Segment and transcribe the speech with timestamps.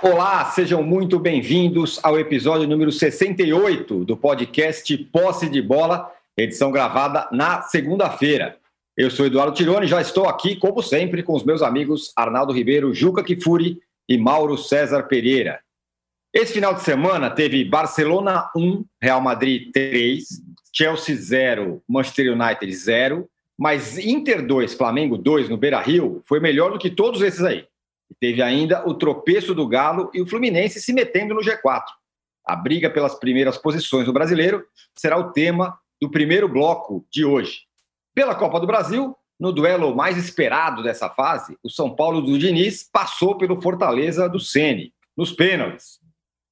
[0.00, 7.28] Olá, sejam muito bem-vindos ao episódio número 68 do podcast Posse de Bola, edição gravada
[7.32, 8.56] na segunda-feira.
[8.96, 12.94] Eu sou Eduardo Tironi, já estou aqui, como sempre, com os meus amigos Arnaldo Ribeiro,
[12.94, 15.58] Juca Kifuri e Mauro César Pereira.
[16.32, 20.24] Esse final de semana teve Barcelona 1, Real Madrid 3,
[20.72, 26.78] Chelsea 0, Manchester United 0, mas Inter 2, Flamengo 2 no Beira-Rio foi melhor do
[26.78, 27.66] que todos esses aí.
[28.10, 31.84] E teve ainda o tropeço do Galo e o Fluminense se metendo no G4.
[32.44, 34.64] A briga pelas primeiras posições do brasileiro
[34.96, 37.62] será o tema do primeiro bloco de hoje.
[38.14, 42.88] Pela Copa do Brasil, no duelo mais esperado dessa fase, o São Paulo do Diniz
[42.90, 46.00] passou pelo Fortaleza do Sene, nos pênaltis.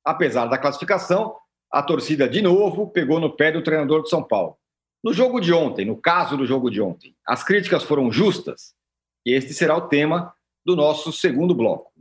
[0.04, 1.34] Apesar da classificação,
[1.72, 4.56] a torcida de novo pegou no pé do treinador de São Paulo.
[5.02, 8.74] No jogo de ontem, no caso do jogo de ontem, as críticas foram justas?
[9.24, 10.32] E este será o tema
[10.66, 11.92] do nosso segundo bloco.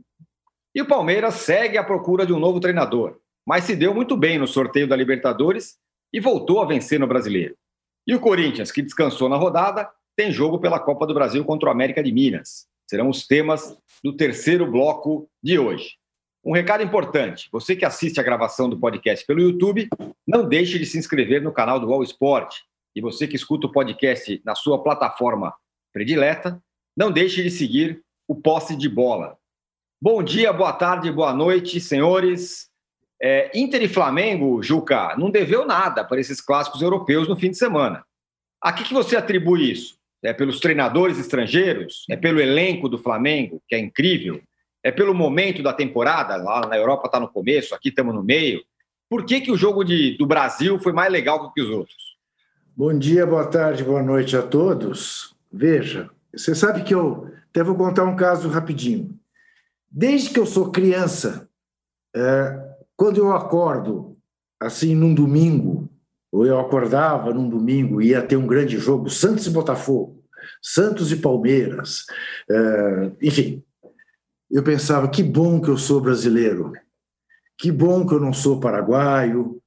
[0.74, 4.38] E o Palmeiras segue à procura de um novo treinador, mas se deu muito bem
[4.38, 5.76] no sorteio da Libertadores
[6.12, 7.56] e voltou a vencer no Brasileiro.
[8.04, 11.72] E o Corinthians, que descansou na rodada, tem jogo pela Copa do Brasil contra o
[11.72, 12.66] América de Minas.
[12.90, 15.96] Serão os temas do terceiro bloco de hoje.
[16.44, 19.88] Um recado importante: você que assiste a gravação do podcast pelo YouTube,
[20.26, 22.52] não deixe de se inscrever no canal do All Sport.
[22.96, 25.54] E você que escuta o podcast na sua plataforma
[25.92, 26.60] predileta,
[26.96, 29.36] não deixe de seguir o posse de bola.
[30.00, 32.68] Bom dia, boa tarde, boa noite, senhores.
[33.20, 37.56] É, Inter e Flamengo, Juca, não deveu nada para esses clássicos europeus no fim de
[37.56, 38.04] semana.
[38.60, 39.96] A que, que você atribui isso?
[40.22, 42.04] É pelos treinadores estrangeiros?
[42.10, 44.42] É pelo elenco do Flamengo, que é incrível?
[44.82, 46.36] É pelo momento da temporada?
[46.36, 48.62] Lá na Europa está no começo, aqui estamos no meio.
[49.08, 52.16] Por que, que o jogo de, do Brasil foi mais legal que os outros?
[52.76, 55.34] Bom dia, boa tarde, boa noite a todos.
[55.50, 59.18] Veja, você sabe que eu até vou contar um caso rapidinho.
[59.90, 61.48] Desde que eu sou criança,
[62.14, 64.14] é, quando eu acordo,
[64.60, 65.88] assim, num domingo,
[66.30, 70.22] ou eu acordava num domingo e ia ter um grande jogo, Santos e Botafogo,
[70.60, 72.04] Santos e Palmeiras,
[72.50, 73.64] é, enfim,
[74.50, 76.74] eu pensava: que bom que eu sou brasileiro,
[77.56, 79.62] que bom que eu não sou paraguaio,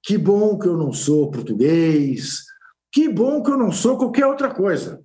[0.00, 2.44] que bom que eu não sou português,
[2.92, 5.02] que bom que eu não sou qualquer outra coisa,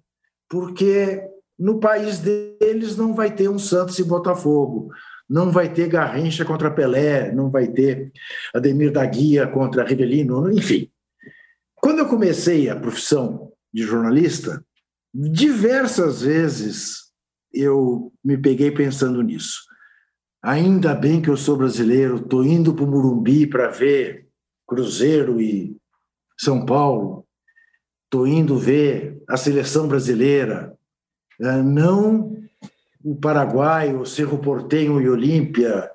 [0.48, 4.92] porque no país deles não vai ter um Santos e Botafogo,
[5.30, 8.12] não vai ter Garrincha contra Pelé, não vai ter
[8.54, 10.90] Ademir da Guia contra Rivelino, enfim.
[11.76, 14.64] Quando eu comecei a profissão de jornalista,
[15.14, 17.08] diversas vezes
[17.54, 19.62] eu me peguei pensando nisso.
[20.44, 24.28] Ainda bem que eu sou brasileiro, estou indo para o Murumbi para ver
[24.68, 25.76] Cruzeiro e
[26.38, 27.26] São Paulo,
[28.06, 30.77] estou indo ver a seleção brasileira,
[31.40, 32.38] não
[33.04, 35.90] o Paraguai, o Cerro Portenho e Olímpia,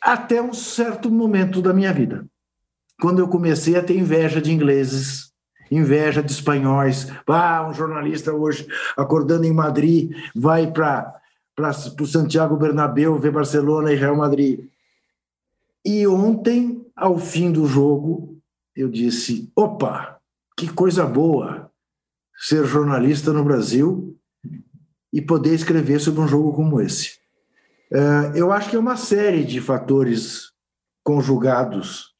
[0.00, 2.24] até um certo momento da minha vida,
[3.00, 5.32] quando eu comecei a ter inveja de ingleses,
[5.70, 7.10] inveja de espanhóis.
[7.26, 11.20] Ah, um jornalista hoje acordando em Madrid vai para
[12.00, 14.68] o Santiago Bernabéu ver Barcelona e Real Madrid.
[15.84, 18.38] E ontem, ao fim do jogo,
[18.76, 20.18] eu disse: opa,
[20.56, 21.70] que coisa boa
[22.36, 24.16] ser jornalista no Brasil
[25.12, 27.18] e poder escrever sobre um jogo como esse.
[27.92, 30.52] É, eu acho que é uma série de fatores
[31.02, 32.14] conjugados,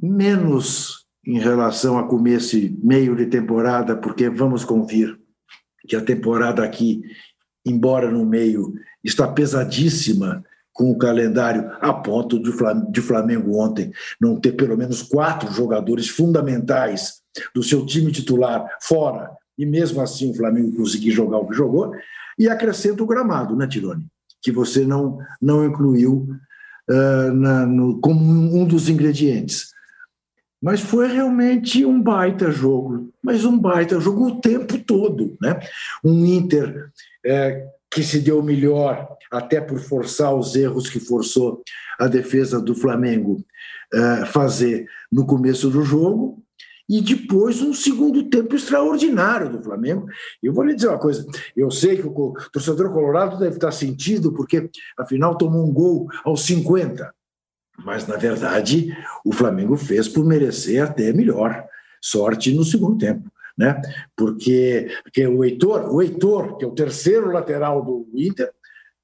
[0.00, 5.18] menos em relação a começo e meio de temporada, porque vamos convir
[5.88, 7.02] que a temporada aqui,
[7.64, 14.52] embora no meio, está pesadíssima com o calendário a ponto de Flamengo ontem não ter
[14.52, 17.22] pelo menos quatro jogadores fundamentais
[17.54, 21.94] do seu time titular fora, e mesmo assim o Flamengo conseguir jogar o que jogou,
[22.38, 24.06] e acrescenta o gramado, né, Tirone?
[24.42, 26.28] Que você não, não incluiu
[26.90, 29.72] uh, na, no, como um dos ingredientes.
[30.62, 35.36] Mas foi realmente um baita jogo, mas um baita jogo o tempo todo.
[35.40, 35.60] Né?
[36.02, 36.90] Um Inter
[37.24, 41.62] é, que se deu melhor, até por forçar os erros que forçou
[41.98, 43.44] a defesa do Flamengo
[43.92, 46.43] é, fazer no começo do jogo,
[46.88, 50.06] e depois um segundo tempo extraordinário do Flamengo.
[50.42, 51.26] Eu vou lhe dizer uma coisa:
[51.56, 56.44] eu sei que o torcedor colorado deve estar sentido, porque afinal tomou um gol aos
[56.44, 57.12] 50.
[57.84, 61.66] Mas, na verdade, o Flamengo fez por merecer até melhor
[62.00, 63.30] sorte no segundo tempo.
[63.56, 63.80] Né?
[64.16, 68.52] Porque, porque o Heitor, o Heitor, que é o terceiro lateral do Inter,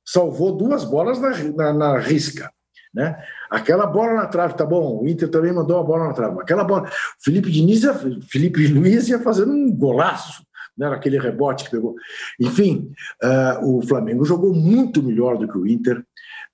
[0.04, 2.52] salvou duas bolas na, na, na risca.
[2.92, 3.16] Né?
[3.48, 6.40] Aquela bola na trave, tá bom, o Inter também mandou uma bola na trave.
[6.40, 6.90] Aquela bola,
[7.22, 7.82] Felipe Diniz,
[8.28, 10.42] Felipe Luiz ia fazendo um golaço
[10.76, 11.94] né, naquele rebote que pegou.
[12.38, 12.90] Enfim,
[13.22, 16.02] uh, o Flamengo jogou muito melhor do que o Inter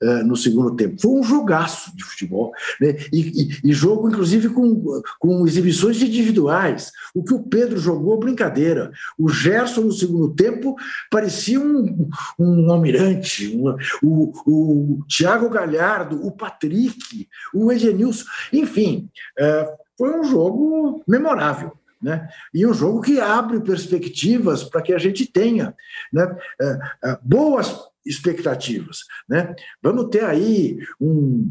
[0.02, 1.00] uh, no segundo tempo.
[1.00, 2.96] Foi um jogaço de futebol, né?
[3.12, 6.92] e, e, e, jogo, inclusive, com, com exibições individuais.
[7.14, 8.90] O que o Pedro jogou, brincadeira.
[9.18, 10.76] O Gerson, no segundo tempo,
[11.10, 12.08] parecia um,
[12.38, 13.56] um almirante.
[13.56, 18.24] Um, o, o Thiago Galhardo, o Patrick, o Edenilson.
[18.52, 19.08] Enfim,
[19.38, 21.72] uh, foi um jogo memorável.
[22.00, 22.28] Né?
[22.52, 25.74] E um jogo que abre perspectivas para que a gente tenha
[26.12, 26.36] né?
[26.60, 27.74] É, boas
[28.06, 29.00] expectativas.
[29.28, 29.54] Né?
[29.82, 31.50] Vamos ter aí um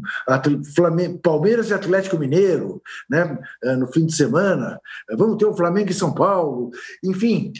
[0.74, 3.38] Flamengo, Palmeiras e Atlético Mineiro né?
[3.62, 4.80] É, no fim de semana,
[5.16, 6.70] vamos ter o Flamengo e São Paulo,
[7.04, 7.52] enfim,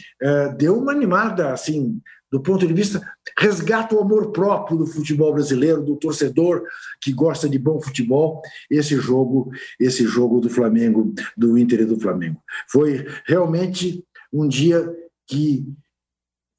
[0.57, 3.01] deu uma animada assim do ponto de vista,
[3.39, 6.63] resgata o amor próprio do futebol brasileiro, do torcedor
[7.01, 9.49] que gosta de bom futebol, esse jogo,
[9.79, 12.41] esse jogo do Flamengo, do Inter e do Flamengo.
[12.69, 14.93] Foi realmente um dia
[15.25, 15.65] que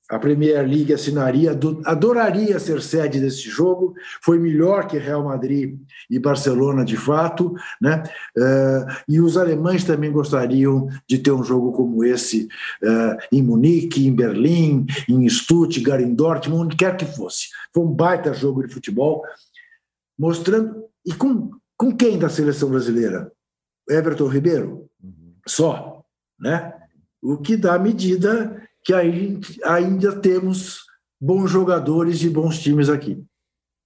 [0.09, 5.79] a Premier League assinaria, adoraria ser sede desse jogo, foi melhor que Real Madrid
[6.09, 8.03] e Barcelona de fato, né?
[8.37, 12.49] Uh, e os alemães também gostariam de ter um jogo como esse
[12.83, 17.49] uh, em Munique, em Berlim, em Stuttgart, em Dortmund, onde quer que fosse.
[17.75, 19.23] Foi um baita jogo de futebol,
[20.19, 20.85] mostrando.
[21.05, 23.31] E com, com quem da seleção brasileira?
[23.89, 24.89] Everton Ribeiro?
[25.03, 25.35] Uhum.
[25.47, 26.03] Só,
[26.41, 26.73] né?
[27.21, 28.95] O que dá medida que
[29.65, 30.87] ainda temos
[31.21, 33.23] bons jogadores e bons times aqui.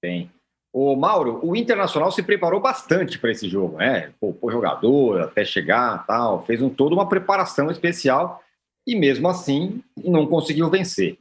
[0.00, 0.30] Bem.
[0.72, 4.12] O Mauro, o Internacional se preparou bastante para esse jogo, né?
[4.20, 8.44] Poupou jogador até chegar, tal, fez um, toda uma preparação especial
[8.86, 11.18] e mesmo assim não conseguiu vencer.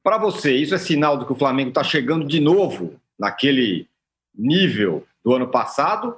[0.00, 3.88] Para você, isso é sinal de que o Flamengo está chegando de novo naquele
[4.32, 6.16] nível do ano passado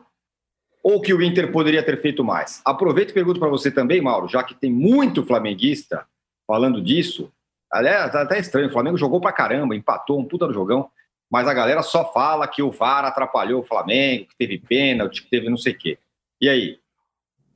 [0.83, 2.61] ou que o Inter poderia ter feito mais?
[2.63, 6.07] Aproveito e pergunto para você também, Mauro, já que tem muito flamenguista
[6.47, 7.33] falando disso.
[7.71, 10.89] Aliás, tá até estranho, o Flamengo jogou pra caramba, empatou um puta no jogão,
[11.31, 15.31] mas a galera só fala que o VAR atrapalhou o Flamengo, que teve pênalti, que
[15.31, 15.99] teve não sei o quê.
[16.41, 16.79] E aí?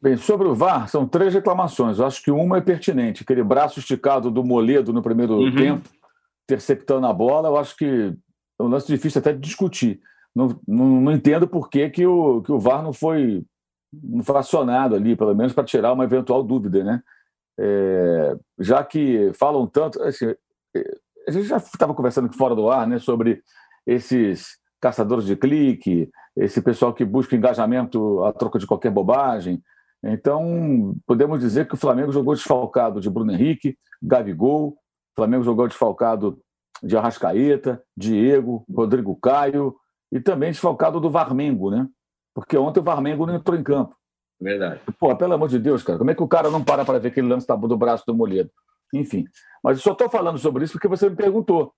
[0.02, 1.98] Bem, sobre o VAR, são três reclamações.
[1.98, 3.22] Eu acho que uma é pertinente.
[3.22, 5.54] Aquele braço esticado do Moledo no primeiro uhum.
[5.54, 5.88] tempo,
[6.44, 8.12] interceptando a bola, eu acho que
[8.58, 10.00] é um lance difícil até de discutir.
[10.34, 13.44] Não, não, não entendo por que, que, o, que o VAR não foi,
[13.92, 17.02] não foi acionado ali, pelo menos para tirar uma eventual dúvida, né?
[17.62, 20.35] É, já que falam tanto, assim,
[20.75, 20.99] é,
[21.29, 23.43] a gente já estava conversando fora do ar, né, sobre
[23.87, 29.62] esses caçadores de clique, esse pessoal que busca engajamento à troca de qualquer bobagem.
[30.03, 34.77] Então, podemos dizer que o Flamengo jogou desfalcado de Bruno Henrique, Gabigol, o
[35.15, 36.41] Flamengo jogou desfalcado
[36.83, 39.77] de Arrascaeta, Diego, Rodrigo Caio
[40.11, 41.87] e também desfalcado do Varmengo, né?
[42.35, 43.95] Porque ontem o Varmengo não entrou em campo.
[44.40, 44.81] Verdade.
[44.98, 47.08] Pô, pelo amor de Deus, cara, como é que o cara não para para ver
[47.08, 48.50] aquele lance do braço do Moledo?
[48.92, 49.26] Enfim,
[49.62, 51.72] mas eu só estou falando sobre isso porque você me perguntou.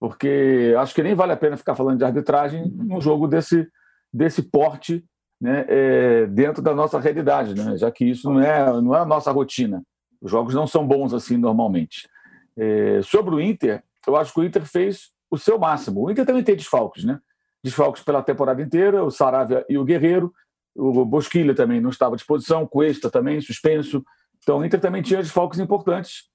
[0.00, 3.68] Porque acho que nem vale a pena ficar falando de arbitragem num jogo desse,
[4.12, 5.04] desse porte
[5.40, 9.04] né, é, dentro da nossa realidade, né, já que isso não é, não é a
[9.04, 9.82] nossa rotina.
[10.20, 12.08] Os jogos não são bons assim normalmente.
[12.56, 16.04] É, sobre o Inter, eu acho que o Inter fez o seu máximo.
[16.04, 17.20] O Inter também tem desfalques, né?
[17.62, 20.32] Desfalques pela temporada inteira, o Saravia e o Guerreiro.
[20.78, 24.04] O Bosquilha também não estava à disposição, Cuesta também suspenso.
[24.40, 26.28] Então o Inter também tinha desfalques importantes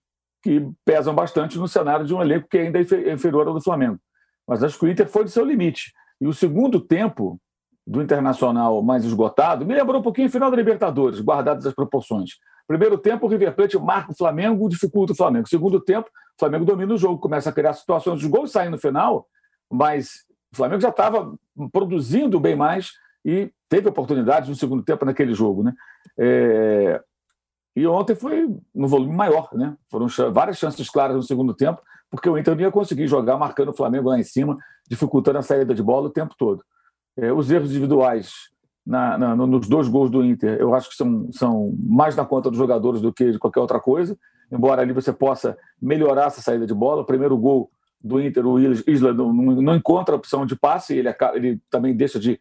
[0.44, 3.98] que pesam bastante no cenário de um elenco que ainda é inferior ao do Flamengo.
[4.46, 5.94] Mas acho que o Inter foi do seu limite.
[6.20, 7.40] E o segundo tempo
[7.88, 12.32] do Internacional mais esgotado me lembrou um pouquinho o final da Libertadores, guardadas as proporções.
[12.68, 15.48] Primeiro tempo, o River Plate marca o Flamengo, dificulta o Flamengo.
[15.48, 18.22] Segundo tempo, o Flamengo domina o jogo, começa a criar situações.
[18.22, 19.28] Os gols saem no final,
[19.72, 21.34] mas o Flamengo já estava
[21.72, 22.92] produzindo bem mais
[23.26, 25.74] e teve oportunidades no segundo tempo naquele jogo, né?
[26.16, 27.02] É...
[27.76, 29.76] E ontem foi no volume maior, né?
[29.90, 33.70] Foram várias chances claras no segundo tempo, porque o Inter não ia conseguir jogar marcando
[33.70, 36.64] o Flamengo lá em cima, dificultando a saída de bola o tempo todo.
[37.18, 38.32] É, os erros individuais
[38.86, 42.52] na, na, nos dois gols do Inter, eu acho que são, são mais na conta
[42.52, 44.16] dos jogadores do que de qualquer outra coisa,
[44.52, 47.02] embora ali você possa melhorar essa saída de bola.
[47.02, 51.10] O primeiro gol do Inter, o Isla não, não encontra a opção de passe, ele,
[51.34, 52.40] ele também deixa de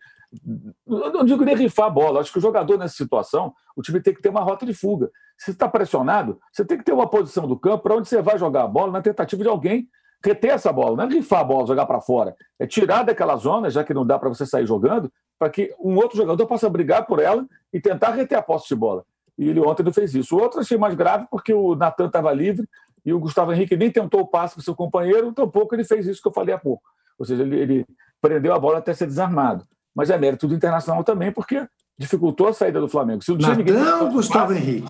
[0.86, 4.14] não digo nem rifar a bola, acho que o jogador nessa situação, o time tem
[4.14, 5.10] que ter uma rota de fuga.
[5.36, 8.38] Se está pressionado, você tem que ter uma posição do campo para onde você vai
[8.38, 9.88] jogar a bola na tentativa de alguém
[10.24, 13.68] reter essa bola, não é rifar a bola, jogar para fora, é tirar daquela zona,
[13.68, 17.06] já que não dá para você sair jogando, para que um outro jogador possa brigar
[17.06, 19.04] por ela e tentar reter a posse de bola.
[19.36, 20.36] E ele ontem não fez isso.
[20.36, 22.68] O outro achei mais grave porque o Natan estava livre
[23.04, 26.22] e o Gustavo Henrique nem tentou o passe para seu companheiro, tampouco ele fez isso
[26.22, 26.84] que eu falei há pouco.
[27.18, 27.86] Ou seja, ele, ele
[28.20, 31.66] prendeu a bola até ser desarmado mas é mérito do Internacional também, porque
[31.98, 33.22] dificultou a saída do Flamengo.
[33.22, 34.52] Se o Natan ou Gustavo.
[34.52, 34.88] Henrique?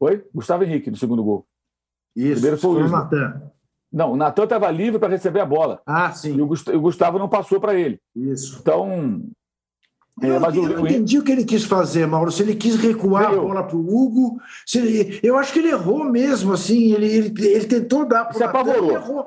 [0.00, 0.24] Oi?
[0.34, 1.46] Gustavo Henrique, no segundo gol.
[2.14, 3.42] Isso, primeiro foi o Natan.
[3.92, 5.80] Não, o Natan estava livre para receber a bola.
[5.86, 6.36] Ah, sim.
[6.36, 8.00] E o Gustavo não passou para ele.
[8.14, 8.58] Isso.
[8.60, 9.22] Então.
[10.20, 12.30] É, eu, mas eu, eu entendi o que ele quis fazer, Mauro.
[12.30, 14.40] Se ele quis recuar a bola para o Hugo,
[14.74, 16.92] ele, eu acho que ele errou mesmo, assim.
[16.92, 18.90] Ele, ele, ele tentou dar para o Se apavorou.
[18.90, 19.26] Ele, errou.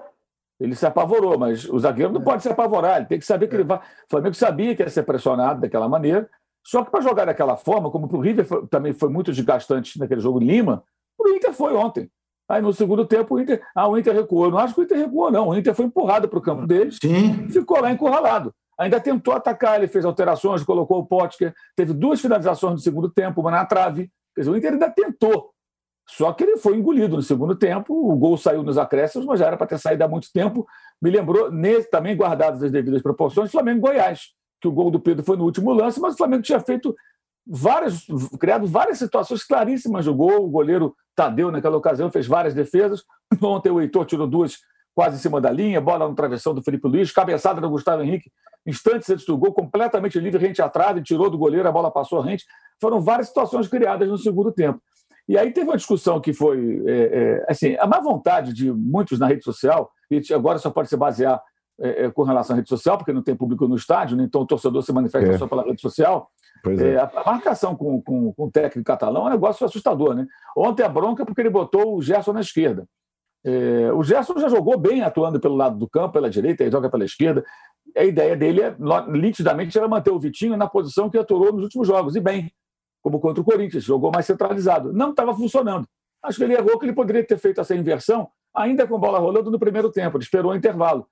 [0.59, 2.23] Ele se apavorou, mas o zagueiro não é.
[2.23, 2.97] pode se apavorar.
[2.97, 3.59] Ele tem que saber que é.
[3.59, 3.77] ele vai.
[3.77, 6.29] O Flamengo sabia que ia ser pressionado daquela maneira.
[6.65, 9.97] Só que para jogar daquela forma, como para o River foi, também foi muito desgastante
[9.97, 10.83] naquele jogo Lima,
[11.17, 12.09] o Inter foi ontem.
[12.49, 14.45] Aí no segundo tempo o Inter, ah, o Inter recuou.
[14.45, 15.49] Eu não acho que o Inter recuou, não.
[15.49, 17.47] O Inter foi empurrado para o campo dele Sim.
[17.49, 18.53] ficou lá encurralado.
[18.79, 23.41] Ainda tentou atacar, ele fez alterações, colocou o Potker, teve duas finalizações no segundo tempo,
[23.41, 24.09] uma na trave.
[24.35, 25.51] Quer dizer, o Inter ainda tentou.
[26.09, 29.47] Só que ele foi engolido no segundo tempo, o gol saiu nos acréscimos, mas já
[29.47, 30.65] era para ter saído há muito tempo.
[31.01, 35.37] Me lembrou, nesse, também guardadas as devidas proporções, Flamengo-Goiás que o gol do Pedro foi
[35.37, 36.95] no último lance, mas o Flamengo tinha feito
[37.45, 38.05] várias,
[38.39, 40.45] criado várias situações claríssimas do gol.
[40.45, 43.03] O goleiro Tadeu, naquela ocasião, fez várias defesas.
[43.41, 44.57] Ontem o Heitor tirou duas
[44.93, 48.31] quase em cima da linha, bola no travessão do Felipe Luiz, cabeçada do Gustavo Henrique,
[48.65, 52.19] instantes antes do gol, completamente livre, rente atrás, e tirou do goleiro, a bola passou
[52.19, 52.45] rente.
[52.81, 54.81] Foram várias situações criadas no segundo tempo.
[55.27, 59.19] E aí teve uma discussão que foi, é, é, assim, a má vontade de muitos
[59.19, 61.41] na rede social, e agora só pode se basear
[61.79, 64.23] é, é, com relação à rede social, porque não tem público no estádio, né?
[64.23, 65.37] então o torcedor se manifesta é.
[65.37, 66.29] só pela rede social.
[66.65, 66.97] É.
[66.97, 70.15] A, marcação com, com, com, o técnico catalão é um negócio assustador.
[70.15, 70.25] Né?
[70.55, 72.87] Ontem a bronca porque ele botou o Gerson na esquerda.
[73.95, 77.05] O Gerson já jogou bem atuando pelo lado do campo, pela direita, ele joga pela
[77.05, 77.45] esquerda.
[77.95, 78.75] A ideia dele, é,
[79.07, 82.51] nitidamente, era manter o Vitinho na posição que aturou nos últimos jogos, e bem,
[83.07, 84.91] como contra o Corinthians, jogou mais centralizado.
[84.91, 85.87] Não estava funcionando.
[86.21, 89.49] Acho que ele errou que ele poderia ter feito essa inversão, ainda com bola rolando
[89.49, 91.07] no primeiro tempo, ele esperou o intervalo.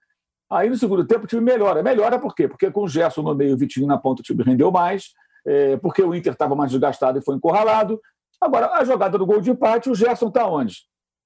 [0.51, 1.81] Aí no segundo tempo o time melhora.
[1.81, 2.49] Melhora por quê?
[2.49, 5.13] Porque com o Gerson no meio, o Vitinho na ponta, o time rendeu mais,
[5.47, 8.01] é, porque o Inter estava mais desgastado e foi encurralado.
[8.41, 10.79] Agora, a jogada do gol de empate, o Gerson está onde?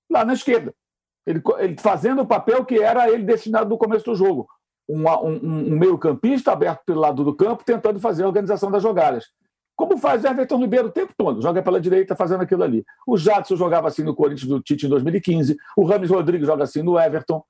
[0.07, 0.71] Lá na esquerda.
[1.25, 4.47] Ele, ele, fazendo o papel que era ele destinado no começo do jogo.
[4.87, 9.25] Um, um, um meio-campista aberto pelo lado do campo, tentando fazer a organização das jogadas.
[9.79, 12.85] Como faz Everton Ribeiro o tempo todo, joga pela direita fazendo aquilo ali.
[13.07, 16.81] O Jadson jogava assim no Corinthians do Tite em 2015, o Rames Rodrigues joga assim
[16.81, 17.41] no Everton.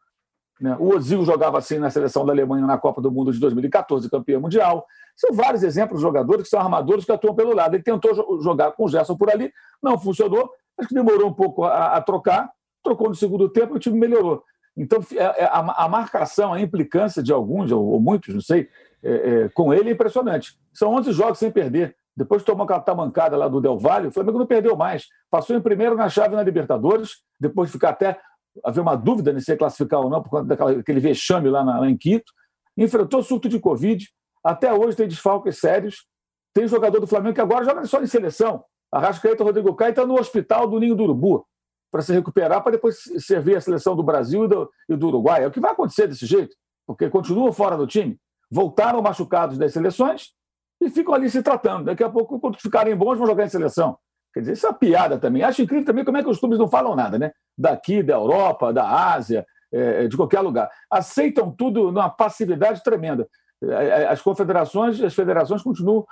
[0.62, 0.78] Né?
[0.80, 4.42] O Ozil jogava assim na seleção da Alemanha na Copa do Mundo de 2014, campeão
[4.42, 4.86] mundial.
[5.18, 7.76] São vários exemplos de jogadores que são armadores que atuam pelo lado.
[7.76, 11.64] Ele tentou jogar com o Gerson por ali, não funcionou, acho que demorou um pouco
[11.64, 12.52] a, a trocar,
[12.84, 14.44] trocou no segundo tempo e o time melhorou.
[14.78, 18.70] Então, é, é, a, a marcação, a implicância de alguns, ou, ou muitos, não sei,
[19.02, 20.60] é, é, com ele é impressionante.
[20.72, 21.98] São 11 jogos sem perder.
[22.20, 25.08] Depois tomou aquela tamancada lá do Del Valle, o Flamengo não perdeu mais.
[25.30, 28.20] Passou em primeiro na chave na Libertadores, depois de ficar até
[28.62, 31.90] havia uma dúvida de se classificar ou não, por conta daquele vexame lá, na, lá
[31.90, 32.30] em Quito.
[32.78, 34.06] Enfrentou surto de Covid.
[34.44, 36.06] Até hoje tem desfalques sérios.
[36.54, 38.66] Tem jogador do Flamengo que agora joga só em seleção.
[38.92, 41.46] Arrascaeta Rodrigo Caio está no hospital do Ninho do Urubu
[41.90, 45.46] para se recuperar, para depois servir a seleção do Brasil e do, e do Uruguai.
[45.46, 46.54] É o que vai acontecer desse jeito,
[46.86, 48.20] porque continuam fora do time,
[48.52, 50.38] voltaram machucados das seleções
[50.82, 51.86] e ficam ali se tratando.
[51.86, 53.98] Daqui a pouco, quando ficarem bons, vão jogar em seleção.
[54.34, 55.44] Quer dizer, isso é uma piada também.
[55.44, 57.32] Acho incrível também como é que os clubes não falam nada, né?
[57.58, 60.70] Daqui, da Europa, da Ásia, é, de qualquer lugar.
[60.90, 63.28] Aceitam tudo numa passividade tremenda.
[63.62, 66.06] É, é, as confederações, as federações continuam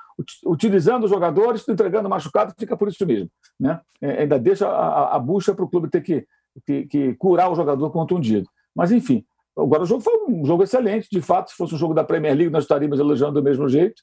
[0.45, 3.29] utilizando os jogadores, entregando machucado, fica por isso mesmo.
[3.59, 3.79] Né?
[4.01, 6.25] É, ainda deixa a, a bucha para o clube ter que,
[6.65, 8.49] que, que, curar o jogador contundido.
[8.75, 9.23] Mas, enfim,
[9.57, 11.07] agora o jogo foi um jogo excelente.
[11.09, 14.01] De fato, se fosse um jogo da Premier League, nós estaríamos elogiando do mesmo jeito.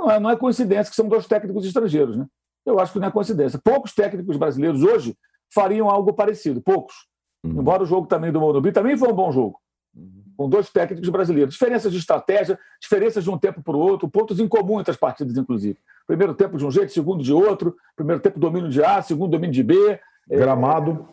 [0.00, 2.16] Não é, não é coincidência que são dois técnicos estrangeiros.
[2.16, 2.26] Né?
[2.64, 3.60] Eu acho que não é coincidência.
[3.62, 5.14] Poucos técnicos brasileiros hoje
[5.52, 6.94] fariam algo parecido, poucos.
[7.44, 7.60] Uhum.
[7.60, 9.60] Embora o jogo também do Morumbi também foi um bom jogo,
[9.94, 10.22] uhum.
[10.36, 11.54] com dois técnicos brasileiros.
[11.54, 14.96] Diferenças de estratégia, diferenças de um tempo para o outro, pontos em comum entre as
[14.96, 15.78] partidas, inclusive.
[16.06, 17.76] Primeiro tempo de um jeito, segundo de outro.
[17.94, 20.00] Primeiro tempo domínio de A, segundo domínio de B.
[20.30, 21.08] É, Gramado.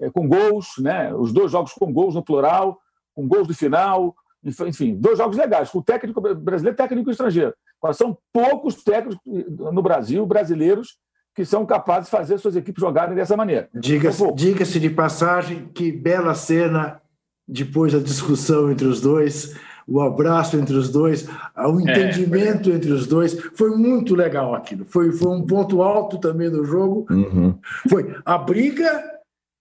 [0.00, 1.14] É, é, com gols, né?
[1.14, 2.80] os dois jogos com gols no plural,
[3.14, 4.14] com gols do final.
[4.44, 7.54] Enfim, dois jogos legais, com o técnico brasileiro técnico estrangeiro.
[7.82, 10.96] Mas são poucos técnicos no Brasil, brasileiros,
[11.34, 13.68] que são capazes de fazer suas equipes jogarem dessa maneira.
[13.74, 17.00] Diga-se diga de passagem que bela cena
[17.46, 19.56] depois da discussão entre os dois,
[19.86, 23.34] o abraço entre os dois, o é, entendimento é, entre os dois.
[23.54, 24.84] Foi muito legal aquilo.
[24.84, 27.06] Foi, foi um ponto alto também do jogo.
[27.10, 27.58] Uhum.
[27.88, 29.02] Foi a briga,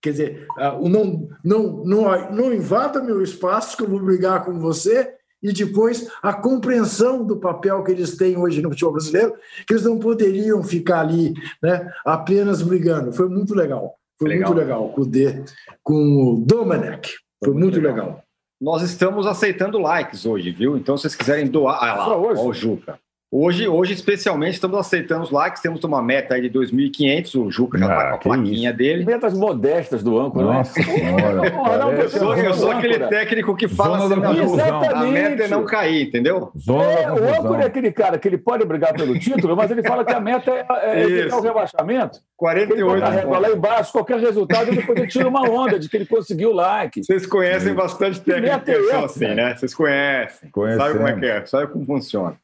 [0.02, 0.48] quer dizer,
[0.80, 5.54] o não, não, não, não invada meu espaço que eu vou brigar com você e
[5.54, 9.34] depois a compreensão do papel que eles têm hoje no futebol brasileiro,
[9.66, 13.14] que eles não poderiam ficar ali né, apenas brigando.
[13.14, 13.96] Foi muito legal.
[14.18, 14.50] Foi legal.
[14.50, 15.44] muito legal com o D,
[15.82, 17.10] com o Domenech.
[17.40, 18.08] Foi, Foi muito, muito legal.
[18.08, 18.24] legal.
[18.60, 20.76] Nós estamos aceitando likes hoje, viu?
[20.76, 21.82] Então, se vocês quiserem doar.
[21.82, 23.00] Ah, lá, ó, o Juca.
[23.32, 27.78] Hoje, hoje, especialmente, estamos aceitando os likes, temos uma meta aí de 2.500, o Juca
[27.78, 28.78] já está ah, com a plaquinha isso.
[28.78, 29.06] dele.
[29.06, 30.54] Metas modestas do âncora, né?
[30.54, 31.78] Nossa Senhora.
[31.78, 36.08] não, eu, sou, eu sou aquele técnico que fala assim, a meta é não cair,
[36.08, 36.52] entendeu?
[36.68, 40.04] É, o âncora é aquele cara que ele pode brigar pelo título, mas ele fala
[40.04, 40.66] que a meta é,
[41.00, 42.22] é evitar o rebaixamento.
[42.36, 47.04] 48 ele lá embaixo, qualquer resultado, ele tira uma onda de que ele conseguiu like.
[47.04, 49.56] Vocês conhecem bastante técnicos que são assim, né?
[49.56, 50.50] Vocês conhecem.
[50.50, 50.84] Conhecemos.
[50.84, 52.36] Sabe como é que é, sabe como funciona.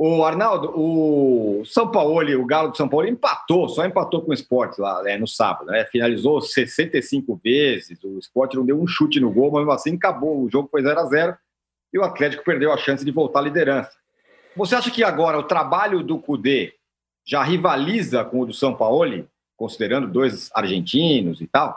[0.00, 4.34] O Arnaldo, o São Paulo, o Galo de São Paulo empatou, só empatou com o
[4.34, 5.84] esporte lá né, no sábado, né?
[5.86, 10.40] Finalizou 65 vezes, o esporte não deu um chute no gol, mas mesmo assim acabou,
[10.40, 11.36] o jogo foi 0 a 0
[11.92, 13.90] e o Atlético perdeu a chance de voltar à liderança.
[14.54, 16.74] Você acha que agora o trabalho do Cudê
[17.26, 19.26] já rivaliza com o do São Paulo,
[19.56, 21.76] considerando dois argentinos e tal?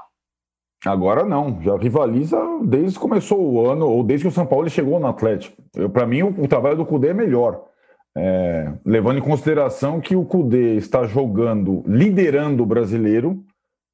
[0.85, 4.69] Agora não, já rivaliza desde que começou o ano, ou desde que o São Paulo
[4.69, 5.59] chegou no Atlético.
[5.91, 7.70] Para mim, o, o trabalho do Cudê é melhor.
[8.15, 13.41] É, levando em consideração que o Cudê está jogando, liderando o brasileiro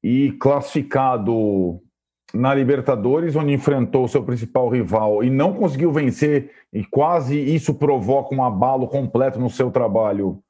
[0.02, 1.80] e classificado
[2.34, 7.74] na Libertadores, onde enfrentou o seu principal rival e não conseguiu vencer, e quase isso
[7.74, 10.42] provoca um abalo completo no seu trabalho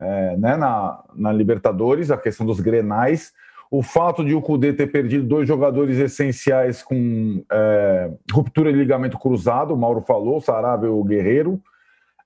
[0.00, 3.32] é, né, na, na Libertadores, a questão dos grenais.
[3.70, 9.18] O fato de o Cudê ter perdido dois jogadores essenciais com é, ruptura de ligamento
[9.18, 11.60] cruzado, o Mauro falou, o Sarabia e o Guerreiro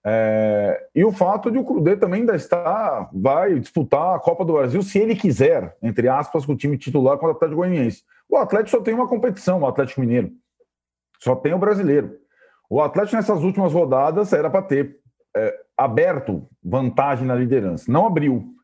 [0.04, 4.54] é, e o fato de o Crudê também ainda estar, vai disputar a Copa do
[4.54, 8.02] Brasil se ele quiser, entre aspas, com o time titular contra o Atlético Goianiense.
[8.28, 10.30] O Atlético só tem uma competição, o Atlético Mineiro.
[11.18, 12.16] Só tem o brasileiro.
[12.68, 14.96] O Atlético nessas últimas rodadas era para ter
[15.36, 17.90] é, aberto vantagem na liderança.
[17.90, 18.54] Não abriu.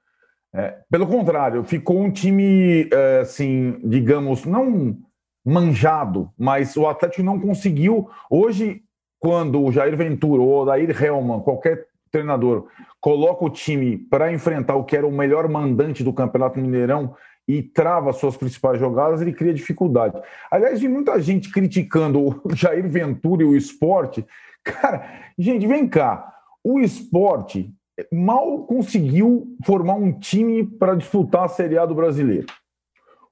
[0.55, 4.97] É, pelo contrário, ficou um time, é, assim, digamos, não
[5.45, 8.09] manjado, mas o Atlético não conseguiu.
[8.31, 8.83] Hoje,
[9.27, 12.69] quando o Jair Ventura ou o Odair Helman, qualquer treinador,
[13.01, 17.13] coloca o time para enfrentar o que era o melhor mandante do Campeonato Mineirão
[17.49, 20.17] e trava suas principais jogadas, ele cria dificuldade.
[20.49, 24.25] Aliás, vi muita gente criticando o Jair Ventura e o esporte.
[24.63, 25.05] Cara,
[25.37, 26.33] gente, vem cá.
[26.63, 27.75] O esporte
[28.13, 32.47] mal conseguiu formar um time para disputar a Série A do brasileiro.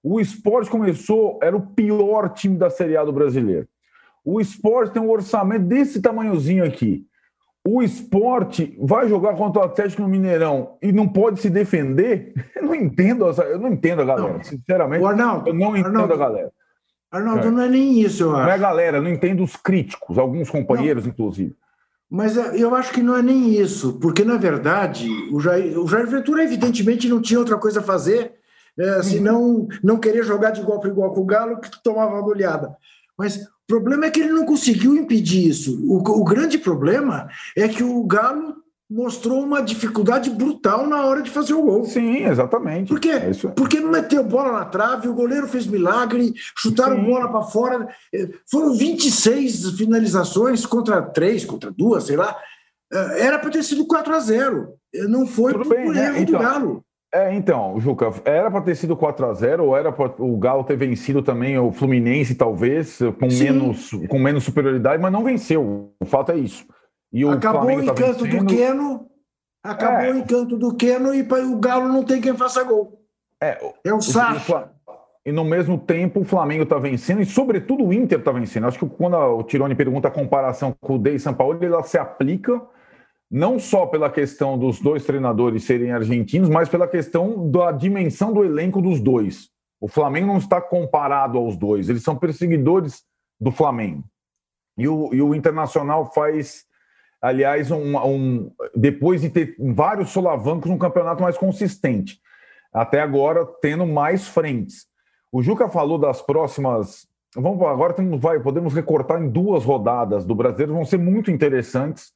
[0.03, 3.69] O esporte começou, era o pior time da Série A do brasileiro.
[4.25, 7.07] O esporte tem um orçamento desse tamanhozinho aqui.
[7.67, 12.35] O esporte vai jogar contra o Atlético no Mineirão e não pode se defender?
[12.55, 14.35] Eu não entendo, eu não entendo a galera.
[14.35, 14.43] Não.
[14.43, 16.53] Sinceramente, Arnaldo, eu não entendo Arnaldo, a galera.
[17.11, 17.51] Arnaldo, é.
[17.51, 18.43] não é nem isso, eu acho.
[18.43, 21.13] Não é a galera, não entendo os críticos, alguns companheiros, não.
[21.13, 21.55] inclusive.
[22.11, 25.87] Mas é, eu acho que não é nem isso, porque, na verdade, o Jair, o
[25.87, 28.33] Jair Ventura, evidentemente, não tinha outra coisa a fazer,
[28.79, 32.27] é, senão não querer jogar de igual para igual com o Galo, que tomava uma
[32.27, 32.77] olhada.
[33.17, 35.83] Mas o problema é que ele não conseguiu impedir isso.
[35.87, 38.57] O, o grande problema é que o Galo
[38.91, 41.85] mostrou uma dificuldade brutal na hora de fazer o gol.
[41.85, 42.89] Sim, exatamente.
[42.89, 43.11] Por quê?
[43.11, 47.05] É Porque meteu bola na trave, o goleiro fez milagre, chutaram Sim.
[47.05, 47.89] bola para fora.
[48.15, 52.37] É, foram 26 finalizações contra três, contra duas, sei lá.
[52.93, 54.75] É, era para ter sido 4 a 0
[55.09, 56.07] Não foi Tudo por, bem, né?
[56.09, 56.85] erro então, do Galo.
[57.15, 60.65] É, então, Juca, era para ter sido 4 a 0 ou era para o Galo
[60.65, 65.93] ter vencido também o Fluminense, talvez, com menos, com menos superioridade, mas não venceu.
[66.03, 66.67] O fato é isso.
[67.13, 69.07] E o acabou Flamengo o tá encanto tá do Queno,
[69.63, 70.11] acabou é.
[70.11, 73.01] o encanto do Queno e o Galo não tem quem faça gol.
[73.41, 74.71] É, é o Sacha.
[75.25, 78.67] E no mesmo tempo o Flamengo está vencendo e, sobretudo, o Inter está vencendo.
[78.67, 81.85] Acho que quando o Tironi pergunta a comparação com o Dei e São Paulo, ela
[81.85, 82.61] se aplica
[83.31, 88.45] não só pela questão dos dois treinadores serem argentinos, mas pela questão da dimensão do
[88.45, 89.49] elenco dos dois.
[89.81, 93.03] O Flamengo não está comparado aos dois, eles são perseguidores
[93.41, 94.05] do Flamengo.
[94.77, 96.65] E o, e o Internacional faz,
[97.21, 102.19] aliás, um, um, depois de ter vários solavancos, um campeonato mais consistente.
[102.73, 104.87] Até agora, tendo mais frentes.
[105.31, 107.07] O Juca falou das próximas.
[107.37, 112.13] Vamos agora temos, vai, podemos recortar em duas rodadas do brasileiro, vão ser muito interessantes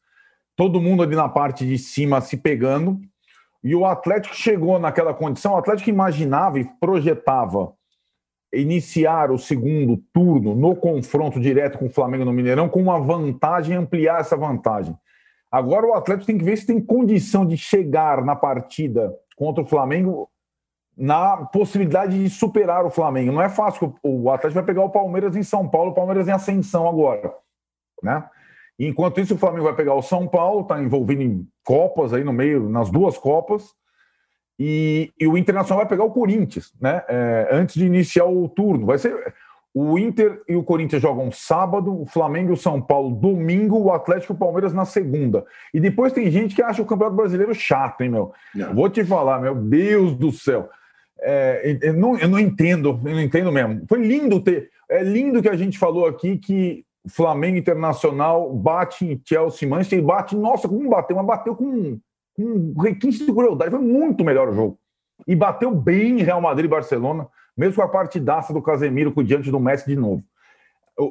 [0.58, 3.00] todo mundo ali na parte de cima se pegando.
[3.62, 7.72] E o Atlético chegou naquela condição, o Atlético imaginava e projetava
[8.52, 13.76] iniciar o segundo turno no confronto direto com o Flamengo no Mineirão com uma vantagem,
[13.76, 14.96] ampliar essa vantagem.
[15.50, 19.66] Agora o Atlético tem que ver se tem condição de chegar na partida contra o
[19.66, 20.28] Flamengo
[20.96, 23.30] na possibilidade de superar o Flamengo.
[23.30, 26.32] Não é fácil, o Atlético vai pegar o Palmeiras em São Paulo, o Palmeiras em
[26.32, 27.32] ascensão agora,
[28.02, 28.28] né?
[28.78, 32.32] Enquanto isso, o Flamengo vai pegar o São Paulo, está envolvido em Copas aí no
[32.32, 33.72] meio, nas duas Copas,
[34.58, 37.02] e, e o Internacional vai pegar o Corinthians, né?
[37.08, 38.86] É, antes de iniciar o turno.
[38.86, 39.34] Vai ser.
[39.72, 43.92] o Inter e o Corinthians jogam sábado, o Flamengo e o São Paulo domingo, o
[43.92, 45.44] Atlético e o Palmeiras na segunda.
[45.72, 48.32] E depois tem gente que acha o Campeonato Brasileiro chato, hein, meu?
[48.54, 48.74] Não.
[48.74, 50.68] Vou te falar, meu Deus do céu.
[51.20, 53.84] É, eu, não, eu não entendo, eu não entendo mesmo.
[53.88, 54.70] Foi lindo ter.
[54.90, 60.02] É lindo que a gente falou aqui que Flamengo Internacional bate em Chelsea Manchester e
[60.02, 61.98] bate, nossa, como bateu, mas bateu com,
[62.36, 63.70] com requinte de crueldade.
[63.70, 64.78] Foi muito melhor o jogo.
[65.26, 69.58] E bateu bem Real Madrid e Barcelona mesmo com a partidaça do Casemiro diante do
[69.58, 70.22] Messi de novo.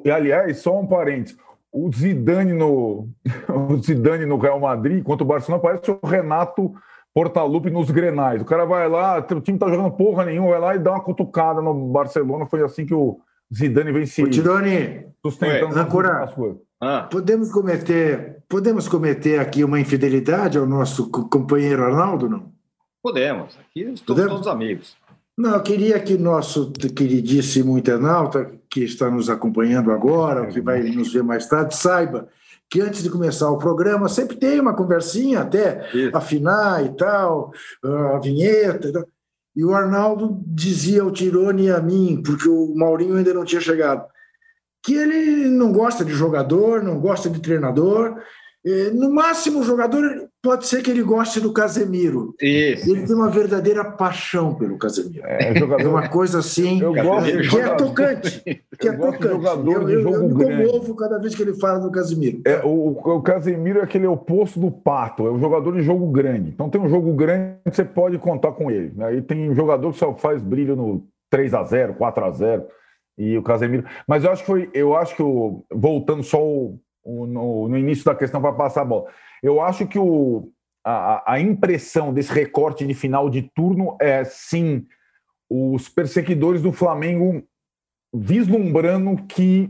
[0.06, 1.38] E, aliás, só um parênteses.
[1.70, 3.10] O Zidane no,
[3.70, 6.74] o Zidane no Real Madrid, contra o Barcelona, parece o Renato
[7.14, 8.42] Portaluppi nos Grenais.
[8.42, 11.04] O cara vai lá, o time tá jogando porra nenhuma, vai lá e dá uma
[11.04, 12.46] cutucada no Barcelona.
[12.46, 13.20] Foi assim que o
[13.54, 14.30] Zidane venceu.
[14.30, 16.34] Tironi, sustentando Ancora,
[16.82, 17.08] ah.
[17.10, 22.52] podemos cometer podemos cometer aqui uma infidelidade ao nosso companheiro Arnaldo, não?
[23.02, 23.58] Podemos.
[23.58, 24.32] Aqui estamos podemos?
[24.32, 24.96] todos amigos.
[25.38, 31.14] Não, eu queria que nosso queridíssimo internauta, que está nos acompanhando agora, que vai nos
[31.14, 32.28] ver mais tarde, saiba
[32.70, 36.18] que antes de começar o programa sempre tem uma conversinha até Isso.
[36.18, 37.52] afinar e tal,
[37.84, 38.90] a vinheta.
[38.90, 39.08] E, tal.
[39.58, 43.60] E o Arnaldo dizia ao Tirone e a mim, porque o Maurinho ainda não tinha
[43.60, 44.06] chegado,
[44.84, 48.22] que ele não gosta de jogador, não gosta de treinador,
[48.94, 52.34] no máximo, o jogador pode ser que ele goste do Casemiro.
[52.42, 52.90] Isso.
[52.90, 55.26] Ele tem uma verdadeira paixão pelo Casemiro.
[55.26, 55.84] É, jogador...
[55.84, 58.64] é uma coisa assim eu gosto que é tocante.
[58.80, 59.28] Que é tocante.
[59.28, 62.42] Jogador eu, eu, eu me comovo cada vez que ele fala do Casemiro.
[62.46, 66.50] É, o, o Casemiro é aquele oposto do Pato, é um jogador de jogo grande.
[66.50, 68.94] Então tem um jogo grande você pode contar com ele.
[69.04, 72.68] Aí tem um jogador que só faz brilho no 3 a 0 4 a 0
[73.18, 73.86] e o Casemiro.
[74.08, 78.04] Mas eu acho que foi, eu acho que o, voltando só o no, no início
[78.04, 79.06] da questão para passar a bola.
[79.42, 80.52] Eu acho que o,
[80.84, 84.86] a, a, impressão desse recorte de final de turno é sim
[85.50, 87.44] os perseguidores do Flamengo
[88.14, 89.70] vislumbrando que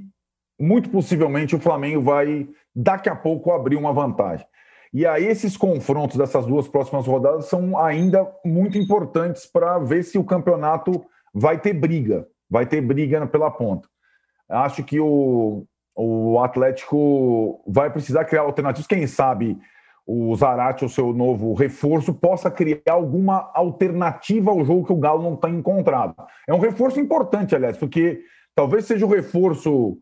[0.60, 4.46] muito possivelmente o Flamengo vai daqui a pouco abrir uma vantagem.
[4.94, 10.18] E aí esses confrontos dessas duas próximas rodadas são ainda muito importantes para ver se
[10.18, 13.88] o campeonato vai ter briga, vai ter briga pela ponta.
[14.50, 15.66] Acho que o,
[15.98, 18.86] o Atlético vai precisar criar alternativas.
[18.86, 19.58] Quem sabe
[20.06, 25.24] o Zarate, o seu novo reforço, possa criar alguma alternativa ao jogo que o Galo
[25.24, 26.16] não está encontrado.
[26.48, 28.22] É um reforço importante, aliás, porque
[28.56, 29.98] talvez seja o reforço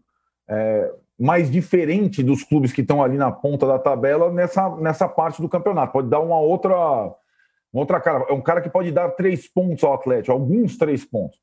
[0.49, 5.41] é, mais diferente dos clubes que estão ali na ponta da tabela nessa, nessa parte
[5.41, 5.93] do campeonato.
[5.93, 8.25] Pode dar uma outra, uma outra cara.
[8.29, 11.39] É um cara que pode dar três pontos ao Atlético, alguns três pontos.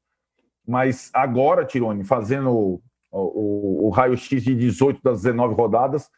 [0.68, 2.80] Mas agora, Tirone, fazendo
[3.12, 6.10] o, o, raio-x de 18 das 19 rodadas,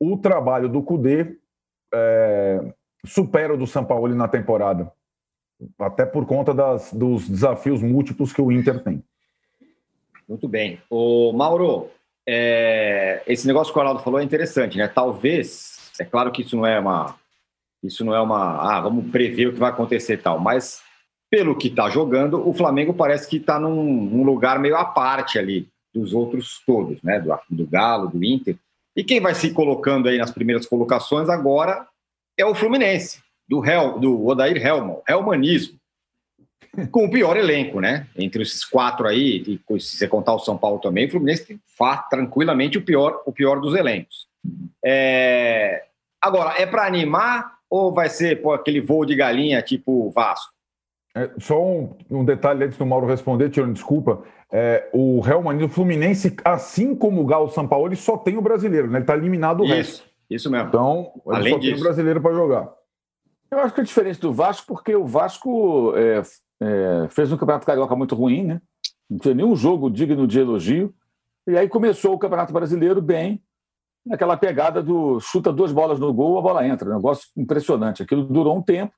[0.00, 1.36] o trabalho do Cudê
[1.92, 2.74] é,
[3.06, 4.92] supera o do São Paulo na temporada,
[5.78, 9.02] até por conta das, dos desafios múltiplos que o Inter tem.
[10.28, 10.80] Muito bem.
[10.90, 11.88] O Mauro,
[12.26, 14.88] é, esse negócio que o Arnaldo falou é interessante, né?
[14.88, 17.14] Talvez, é claro que isso não é uma,
[17.82, 20.82] isso não é uma, ah, vamos prever o que vai acontecer e tal, mas
[21.30, 25.38] pelo que está jogando, o Flamengo parece que está num, num, lugar meio à parte
[25.38, 27.20] ali dos outros todos, né?
[27.20, 28.56] Do, do Galo, do Inter.
[28.96, 31.86] E quem vai se colocando aí nas primeiras colocações agora
[32.36, 35.78] é o Fluminense, do, Hel, do Odair Helman, Helmanismo,
[36.90, 38.08] com o pior elenco, né?
[38.16, 42.08] Entre esses quatro aí, e se você contar o São Paulo também, o Fluminense faz
[42.08, 44.26] tranquilamente o pior, o pior dos elencos.
[44.84, 45.84] É...
[46.20, 50.52] Agora, é para animar ou vai ser pô, aquele voo de galinha tipo Vasco?
[51.16, 54.24] É, só um, um, detalhe antes do Mauro responder, tirando desculpa.
[54.56, 58.36] É, o Real Madrid, o Fluminense, assim como o Galo São Paulo, ele só tem
[58.36, 58.98] o brasileiro, né?
[58.98, 60.04] Ele está eliminado o isso, resto.
[60.30, 60.68] Isso mesmo.
[60.68, 61.72] Então, ele Além só disso.
[61.72, 62.72] tem o brasileiro para jogar.
[63.50, 66.22] Eu acho que é diferente do Vasco, porque o Vasco é,
[66.62, 68.62] é, fez um campeonato carioca muito ruim, né?
[69.10, 70.94] Não tinha nenhum jogo digno de elogio.
[71.48, 73.42] E aí começou o Campeonato Brasileiro bem,
[74.06, 76.94] naquela pegada do chuta duas bolas no gol, a bola entra.
[76.94, 78.04] Negócio impressionante.
[78.04, 78.94] Aquilo durou um tempo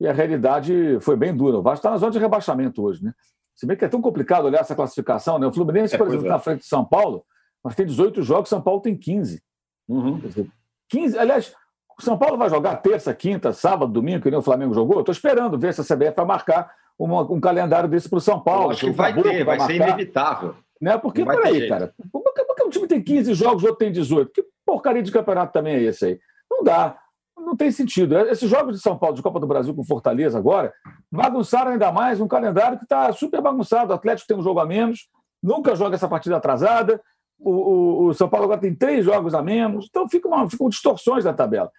[0.00, 1.58] e a realidade foi bem dura.
[1.58, 3.12] O Vasco está na zona de rebaixamento hoje, né?
[3.56, 5.46] Se bem que é tão complicado olhar essa classificação, né?
[5.46, 6.28] O Fluminense, é, por exemplo, é.
[6.28, 7.24] na frente de São Paulo,
[7.64, 9.42] mas tem 18 jogos, São Paulo tem 15.
[9.88, 10.18] Uhum.
[10.18, 10.46] Dizer,
[10.90, 11.18] 15.
[11.18, 11.54] Aliás,
[11.98, 15.00] o São Paulo vai jogar terça, quinta, sábado, domingo, que nem o Flamengo jogou.
[15.00, 18.38] Estou esperando ver se a CBF vai marcar uma, um calendário desse para o São
[18.38, 18.66] Paulo.
[18.66, 20.54] Eu acho que vai ter, vai, vai ser inevitável.
[20.78, 20.98] Né?
[20.98, 23.90] Porque, peraí, cara, por que, por que um time tem 15 jogos, o outro tem
[23.90, 24.30] 18?
[24.30, 26.20] Que porcaria de campeonato também é esse aí?
[26.50, 26.98] Não dá
[27.46, 28.18] não tem sentido.
[28.18, 30.72] Esses jogos de São Paulo, de Copa do Brasil com Fortaleza agora,
[31.16, 33.92] bagunçaram ainda mais um calendário que está super bagunçado.
[33.92, 35.08] O Atlético tem um jogo a menos,
[35.42, 37.00] nunca joga essa partida atrasada.
[37.38, 40.68] O, o, o São Paulo agora tem três jogos a menos, então fica uma, ficam
[40.68, 41.70] distorções na tabela.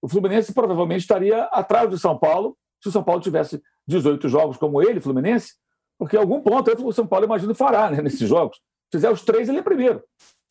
[0.00, 4.56] O Fluminense provavelmente estaria atrás do São Paulo se o São Paulo tivesse 18 jogos
[4.56, 5.54] como ele, Fluminense,
[5.98, 8.58] porque em algum ponto o São Paulo, imagino, fará né, nesses jogos.
[8.92, 10.02] fizer os três, ele é primeiro.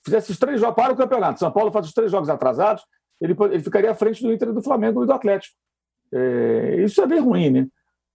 [0.04, 1.40] Fizesse os três jogos para o campeonato.
[1.40, 2.84] São Paulo faz os três jogos atrasados,
[3.22, 5.56] ele, ele ficaria à frente do Inter, do Flamengo e do Atlético.
[6.12, 7.68] É, isso é bem ruim, né?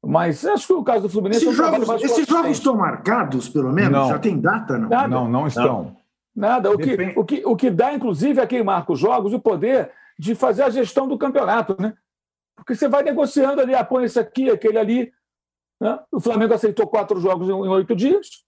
[0.04, 1.44] Mas acho que o caso do Fluminense.
[1.44, 3.92] Esses, é um jogos, esses jogos estão marcados, pelo menos?
[3.92, 4.08] Não.
[4.08, 4.78] Já tem data?
[4.78, 5.08] Não, Nada.
[5.08, 5.96] não, não estão.
[6.34, 6.70] Nada.
[6.70, 9.90] O que, o, que, o que dá, inclusive, a quem marca os jogos o poder
[10.18, 11.94] de fazer a gestão do campeonato, né?
[12.56, 15.12] Porque você vai negociando ali, ah, põe esse aqui, aquele ali.
[15.80, 15.98] Né?
[16.10, 18.44] O Flamengo aceitou quatro jogos em oito dias.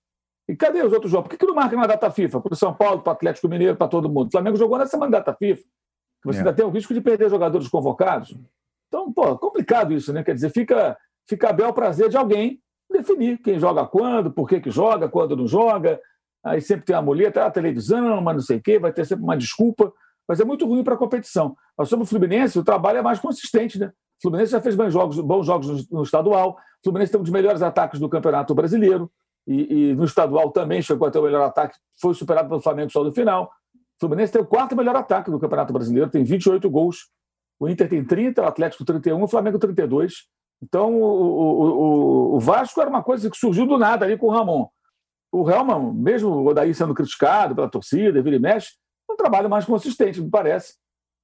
[0.49, 1.29] E cadê os outros jogos?
[1.29, 2.41] Por que, que não marca na data FIFA?
[2.41, 4.29] Para o São Paulo, para o Atlético Mineiro, para todo mundo.
[4.29, 5.63] O Flamengo jogou na semana da data FIFA.
[6.25, 6.41] Você é.
[6.41, 8.37] ainda tem o risco de perder jogadores convocados.
[8.89, 10.25] Então, pô, complicado isso, né?
[10.25, 10.99] Quer dizer, fica,
[11.31, 15.37] fica bem ao prazer de alguém definir quem joga quando, por que, que joga, quando
[15.37, 16.01] não joga.
[16.45, 19.23] Aí sempre tem a muleta, a televisão, mas não sei o quê, vai ter sempre
[19.23, 19.93] uma desculpa.
[20.29, 21.57] Mas é muito ruim para a competição.
[21.79, 23.87] Mas sobre o Fluminense, o trabalho é mais consistente, né?
[24.19, 26.51] O Fluminense já fez bons jogos, bons jogos no, estadual.
[26.51, 29.11] O Fluminense tem um dos melhores ataques do Campeonato Brasileiro.
[29.47, 32.90] E, e, no estadual também chegou a ter o melhor ataque, foi superado pelo Flamengo
[32.90, 33.45] só no final.
[33.75, 37.09] O Fluminense tem o quarto melhor ataque do Campeonato Brasileiro, tem 28 gols
[37.61, 40.27] o Inter tem 30, o Atlético 31, o Flamengo 32.
[40.62, 44.31] Então, o, o, o, Vasco era uma coisa que surgiu do nada ali com o
[44.31, 44.68] Ramon.
[45.33, 48.73] O Helman, mesmo o Odaí sendo criticado pela torcida, vira e mexe,
[49.11, 50.75] um trabalho mais consistente, me parece.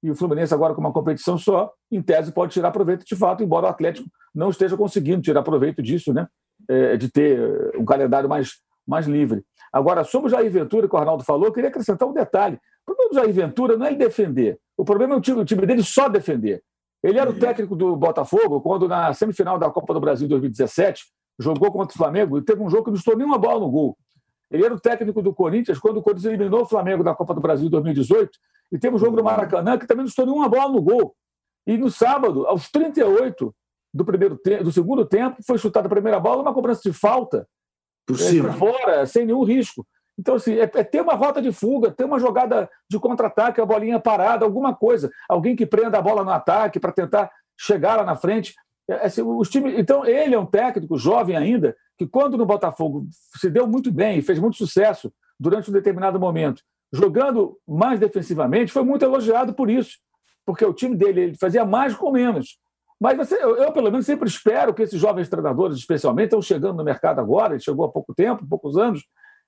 [0.03, 3.43] E o Fluminense, agora com uma competição só, em tese, pode tirar proveito de fato,
[3.43, 6.27] embora o Atlético não esteja conseguindo tirar proveito disso, né?
[6.69, 8.53] É, de ter um calendário mais,
[8.87, 9.45] mais livre.
[9.73, 12.59] Agora, sobre o Jair Ventura, que o Arnaldo falou, eu queria acrescentar um detalhe.
[12.83, 14.59] O problema do Jair Ventura não é ele defender.
[14.77, 16.63] O problema é o time, o time dele só defender.
[17.07, 21.05] Ele era o técnico do Botafogo quando, na semifinal da Copa do Brasil 2017,
[21.39, 23.97] jogou contra o Flamengo e teve um jogo que não estourou nenhuma bola no gol.
[24.51, 27.41] Ele era o técnico do Corinthians quando o Corinthians eliminou o Flamengo da Copa do
[27.41, 28.31] Brasil 2018
[28.73, 31.15] e teve um jogo no Maracanã que também não estourou nenhuma bola no gol.
[31.65, 33.55] E no sábado, aos 38
[33.95, 37.47] do, primeiro do segundo tempo, foi chutada a primeira bola, uma cobrança de falta
[38.05, 38.53] por é, cima.
[38.53, 39.87] fora, sem nenhum risco.
[40.19, 43.67] Então, assim, é, é, ter uma rota de fuga, ter uma jogada de contra-ataque, a
[43.67, 45.11] bolinha parada, alguma coisa.
[45.29, 48.55] Alguém que prenda a bola no ataque para tentar chegar lá na frente.
[48.89, 53.07] É, assim, os times, então, ele é um técnico jovem ainda, que quando no Botafogo
[53.11, 58.73] se deu muito bem e fez muito sucesso durante um determinado momento, jogando mais defensivamente,
[58.73, 59.99] foi muito elogiado por isso,
[60.47, 62.59] porque o time dele ele fazia mais com menos.
[62.99, 66.79] Mas você, eu, eu, pelo menos, sempre espero que esses jovens treinadores, especialmente, estão chegando
[66.79, 69.05] no mercado agora, ele chegou há pouco tempo, poucos anos,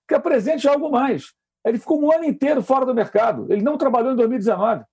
[0.09, 1.35] que apresente algo mais.
[1.65, 3.47] Ele ficou um ano inteiro fora do mercado.
[3.51, 4.85] Ele não trabalhou em 2019.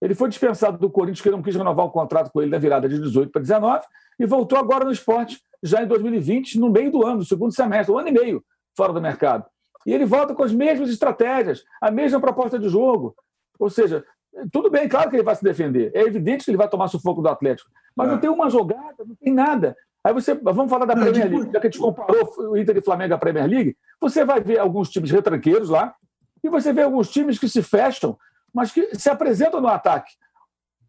[0.00, 2.88] Ele foi dispensado do Corinthians, que não quis renovar o contrato com ele na virada
[2.88, 3.84] de 18 para 19,
[4.18, 7.94] e voltou agora no esporte, já em 2020, no meio do ano, no segundo semestre,
[7.94, 8.44] um ano e meio
[8.76, 9.44] fora do mercado.
[9.86, 13.14] E ele volta com as mesmas estratégias, a mesma proposta de jogo.
[13.58, 14.04] Ou seja,
[14.50, 15.92] tudo bem, claro que ele vai se defender.
[15.94, 17.70] É evidente que ele vai tomar sufoco do Atlético.
[17.94, 18.12] Mas é.
[18.12, 19.76] não tem uma jogada, não tem nada.
[20.04, 22.80] Aí você, vamos falar da Premier League, já que a gente comparou o Inter e
[22.80, 25.94] Flamengo à Premier League, você vai ver alguns times retranqueiros lá,
[26.42, 28.18] e você vê alguns times que se fecham,
[28.52, 30.12] mas que se apresentam no ataque,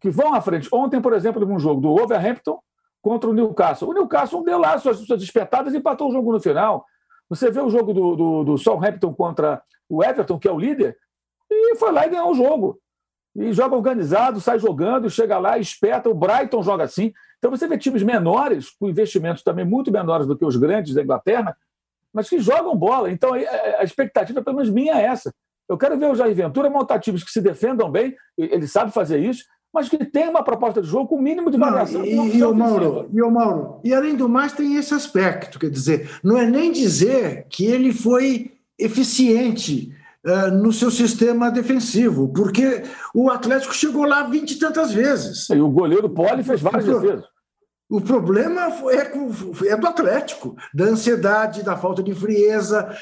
[0.00, 0.68] que vão à frente.
[0.72, 2.58] Ontem, por exemplo, um jogo do Wolverhampton
[3.00, 3.88] contra o Newcastle.
[3.88, 6.84] O Newcastle deu lá suas, suas espetadas e empatou o jogo no final.
[7.28, 10.96] Você vê o jogo do, do, do Southampton contra o Everton, que é o líder,
[11.50, 12.80] e foi lá e ganhou o jogo.
[13.36, 16.08] E joga organizado, sai jogando, chega lá, espeta.
[16.08, 17.12] O Brighton joga assim.
[17.38, 21.02] Então você vê times menores, com investimentos também muito menores do que os grandes da
[21.02, 21.56] Inglaterra,
[22.12, 23.10] mas que jogam bola.
[23.10, 25.34] Então a expectativa, pelo menos minha, é essa.
[25.68, 29.18] Eu quero ver o Jair Ventura montar times que se defendam bem, ele sabe fazer
[29.18, 32.00] isso, mas que tem uma proposta de jogo com o mínimo de variação.
[32.00, 35.58] Não, e, e, o Mauro, e o Mauro, e além do mais tem esse aspecto,
[35.58, 39.92] quer dizer, não é nem dizer que ele foi eficiente
[40.26, 42.82] uh, no seu sistema defensivo, porque
[43.14, 45.48] o Atlético chegou lá vinte e tantas vezes.
[45.50, 47.24] E o goleiro Poli fez várias defesas.
[47.88, 52.96] O problema é, é do Atlético, da ansiedade, da falta de frieza,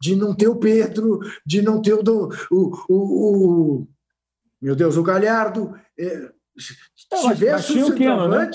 [0.00, 2.02] de não ter o Pedro, de não ter o,
[2.50, 3.88] o, o, o
[4.60, 5.74] meu Deus, o Galhardo.
[5.98, 6.74] É, se
[7.34, 8.50] tivesse mas, mas o Keno, né?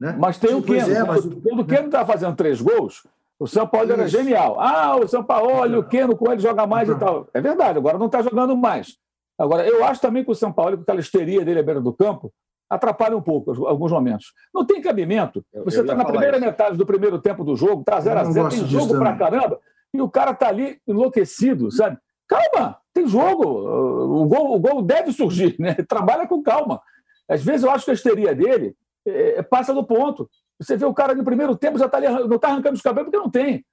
[0.00, 0.16] né?
[0.18, 0.90] Mas tem o Keno.
[0.90, 1.24] É, mas...
[1.24, 3.06] Quando o Keno estava fazendo três gols,
[3.38, 4.58] o São Paulo era genial.
[4.58, 7.28] Ah, o São Paulo, olha, o Keno com ele joga mais e tal.
[7.34, 8.96] É verdade, agora não está jogando mais.
[9.38, 11.92] Agora, eu acho também que o São Paulo, com aquela histeria dele à beira do
[11.92, 12.32] campo,
[12.68, 14.32] atrapalha um pouco alguns momentos.
[14.54, 15.44] Não tem cabimento.
[15.64, 16.46] Você está na primeira isso.
[16.46, 19.60] metade do primeiro tempo do jogo, está 0 a 0 tem jogo pra caramba,
[19.92, 21.98] e o cara está ali enlouquecido, sabe?
[22.26, 23.44] Calma, tem jogo.
[23.44, 25.74] O gol, o gol deve surgir, né?
[25.88, 26.80] Trabalha com calma.
[27.28, 28.74] Às vezes eu acho que a histeria dele
[29.06, 30.28] é, passa do ponto.
[30.60, 33.10] Você vê o cara no primeiro tempo já tá ali, não está arrancando os cabelos
[33.10, 33.64] porque não tem.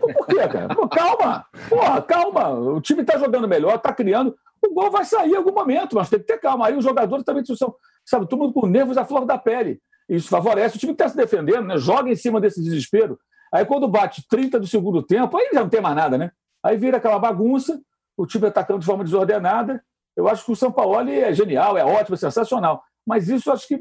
[0.00, 0.74] Por quê, cara?
[0.74, 1.46] Pô, calma!
[1.68, 2.50] Porra, calma!
[2.50, 4.34] O time está jogando melhor, está criando.
[4.64, 6.66] O gol vai sair em algum momento, mas tem que ter calma.
[6.66, 9.80] Aí os jogadores também são, sabe, todo mundo com nervos à flor da pele.
[10.08, 11.78] Isso favorece o time que está se defendendo, né?
[11.78, 13.18] Joga em cima desse desespero.
[13.52, 16.30] Aí quando bate 30 do segundo tempo, aí já não tem mais nada, né?
[16.62, 17.80] Aí vira aquela bagunça,
[18.16, 19.82] o time atacando de forma desordenada.
[20.16, 22.82] Eu acho que o São Paulo é genial, é ótimo, é sensacional.
[23.06, 23.80] Mas isso acho que é,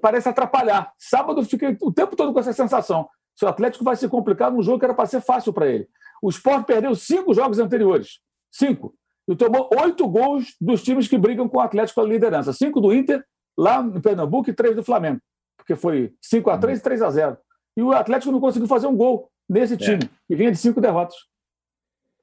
[0.00, 0.92] parece atrapalhar.
[0.98, 3.08] Sábado eu fiquei o tempo todo com essa sensação.
[3.36, 5.88] Se o Atlético vai se complicar num jogo que era para ser fácil para ele.
[6.22, 8.20] O Sport perdeu cinco jogos anteriores.
[8.50, 8.94] Cinco.
[9.28, 12.52] E tomou oito gols dos times que brigam com o Atlético pela liderança.
[12.52, 13.24] Cinco do Inter,
[13.56, 15.20] lá em Pernambuco, e três do Flamengo.
[15.56, 17.36] Porque foi 5 a 3 e 3 a 0
[17.76, 19.76] E o Atlético não conseguiu fazer um gol nesse é.
[19.76, 20.08] time, é.
[20.28, 21.16] que vinha de cinco derrotas.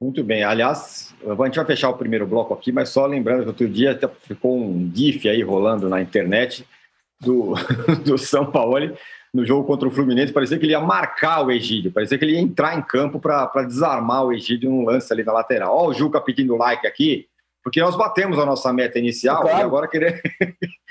[0.00, 0.42] Muito bem.
[0.42, 3.98] Aliás, a gente vai fechar o primeiro bloco aqui, mas só lembrando que outro dia
[4.22, 6.66] ficou um GIF aí rolando na internet
[7.22, 7.54] do,
[8.04, 8.76] do São Paulo
[9.32, 10.32] no jogo contra o Fluminense.
[10.32, 13.62] Parecia que ele ia marcar o Egídio, parecia que ele ia entrar em campo para
[13.62, 15.74] desarmar o Egídio num lance ali na lateral.
[15.74, 17.26] Ó, o Juca pedindo like aqui,
[17.62, 19.58] porque nós batemos a nossa meta inicial claro.
[19.58, 20.20] e agora querer.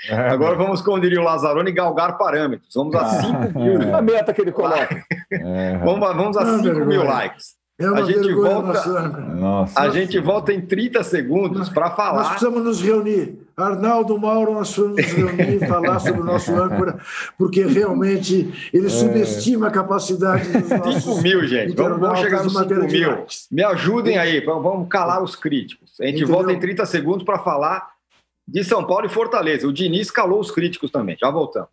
[0.08, 2.72] É, agora vamos, como diria o Lazzaroni, galgar parâmetros.
[2.74, 3.82] Vamos a 5 ah, mil.
[3.82, 3.92] É.
[3.92, 5.04] A meta que ele coloca.
[5.30, 5.76] É.
[5.78, 7.62] Vamos, vamos a 5 mil likes.
[7.78, 8.86] É a gente volta,
[9.34, 9.80] Nossa.
[9.80, 12.18] a gente volta em 30 segundos para falar.
[12.18, 13.41] Nós precisamos nos reunir.
[13.62, 16.98] Arnaldo Mauro, nós nos reunir e falar sobre o nosso âncora,
[17.38, 18.90] porque realmente ele é.
[18.90, 21.74] subestima a capacidade dos nossos 5 mil, gente.
[21.74, 23.26] Vamos, vamos chegar nos 5 mil.
[23.50, 25.92] Me ajudem aí, vamos calar os críticos.
[26.00, 26.34] A gente Entendeu?
[26.34, 27.90] volta em 30 segundos para falar
[28.46, 29.66] de São Paulo e Fortaleza.
[29.66, 31.16] O Diniz calou os críticos também.
[31.18, 31.68] Já voltamos.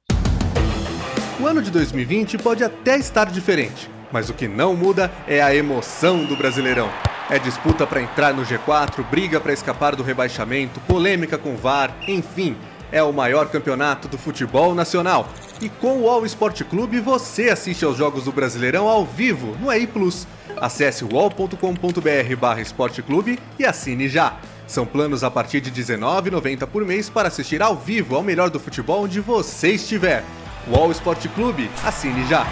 [1.40, 5.54] O ano de 2020 pode até estar diferente mas o que não muda é a
[5.54, 6.90] emoção do Brasileirão.
[7.30, 12.58] É disputa para entrar no G4, briga para escapar do rebaixamento, polêmica com VAR, enfim,
[12.92, 15.30] é o maior campeonato do futebol nacional.
[15.62, 19.72] E com o All Sport Clube você assiste aos jogos do Brasileirão ao vivo no
[19.72, 20.26] EI Plus.
[20.58, 24.38] Acesse wall.com.br esporteclube e assine já.
[24.66, 28.60] São planos a partir de R$19,90 por mês para assistir ao vivo ao melhor do
[28.60, 30.24] futebol onde você estiver.
[30.68, 32.46] Wall Sport Clube, assine já!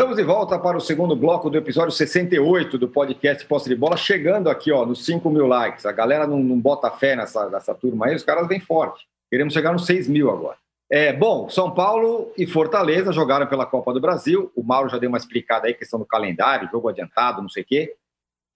[0.00, 3.98] Estamos de volta para o segundo bloco do episódio 68 do podcast Posse de Bola,
[3.98, 5.84] chegando aqui ó, nos 5 mil likes.
[5.84, 9.06] A galera não, não bota fé nessa, nessa turma aí, os caras vêm forte.
[9.28, 10.56] Queremos chegar nos 6 mil agora.
[10.90, 14.50] É, bom, São Paulo e Fortaleza jogaram pela Copa do Brasil.
[14.56, 17.66] O Mauro já deu uma explicada aí, questão do calendário, jogo adiantado, não sei o
[17.66, 17.94] quê.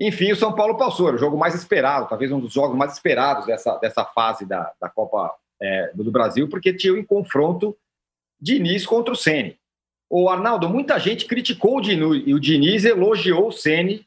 [0.01, 2.95] Enfim, o São Paulo passou, era o jogo mais esperado, talvez um dos jogos mais
[2.95, 5.31] esperados dessa, dessa fase da, da Copa
[5.61, 7.77] é, do Brasil, porque tinha um confronto
[8.41, 9.59] de início contra o Sene.
[10.17, 14.07] O Arnaldo, muita gente criticou o Diniz e o Diniz elogiou o Ceni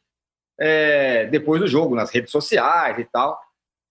[0.58, 3.38] é, depois do jogo, nas redes sociais e tal.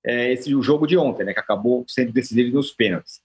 [0.02, 3.20] É, esse o jogo de ontem, né, que acabou sendo decidido nos pênaltis.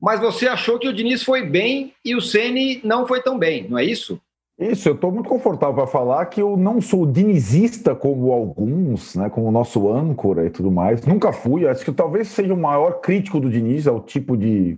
[0.00, 3.68] Mas você achou que o Diniz foi bem e o Ceni não foi tão bem,
[3.68, 4.20] não é isso?
[4.58, 9.30] Isso, eu estou muito confortável para falar que eu não sou dinizista como alguns, né,
[9.30, 11.00] como o nosso âncora e tudo mais.
[11.06, 11.64] Nunca fui.
[11.68, 14.76] Acho que talvez seja o maior crítico do Diniz, ao tipo de,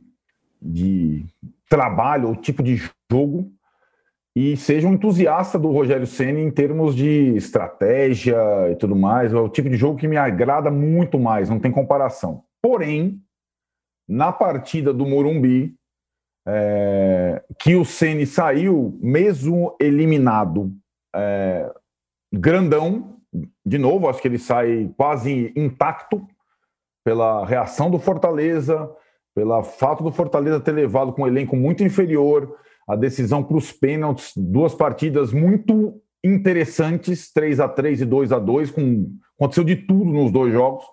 [0.60, 1.24] de
[1.68, 2.76] trabalho, o tipo de
[3.10, 3.52] jogo
[4.40, 8.36] e seja um entusiasta do Rogério Ceni em termos de estratégia
[8.70, 9.32] e tudo mais.
[9.32, 12.44] É o tipo de jogo que me agrada muito mais, não tem comparação.
[12.62, 13.20] Porém,
[14.08, 15.74] na partida do Morumbi,
[16.46, 20.72] é, que o Ceni saiu, mesmo eliminado,
[21.14, 21.70] é,
[22.32, 23.16] grandão,
[23.66, 26.24] de novo, acho que ele sai quase intacto
[27.04, 28.88] pela reação do Fortaleza,
[29.38, 32.56] pelo fato do Fortaleza ter levado com um elenco muito inferior,
[32.88, 38.40] a decisão para os pênaltis, duas partidas muito interessantes, 3 a 3 e 2 a
[38.40, 40.84] 2 com aconteceu de tudo nos dois jogos.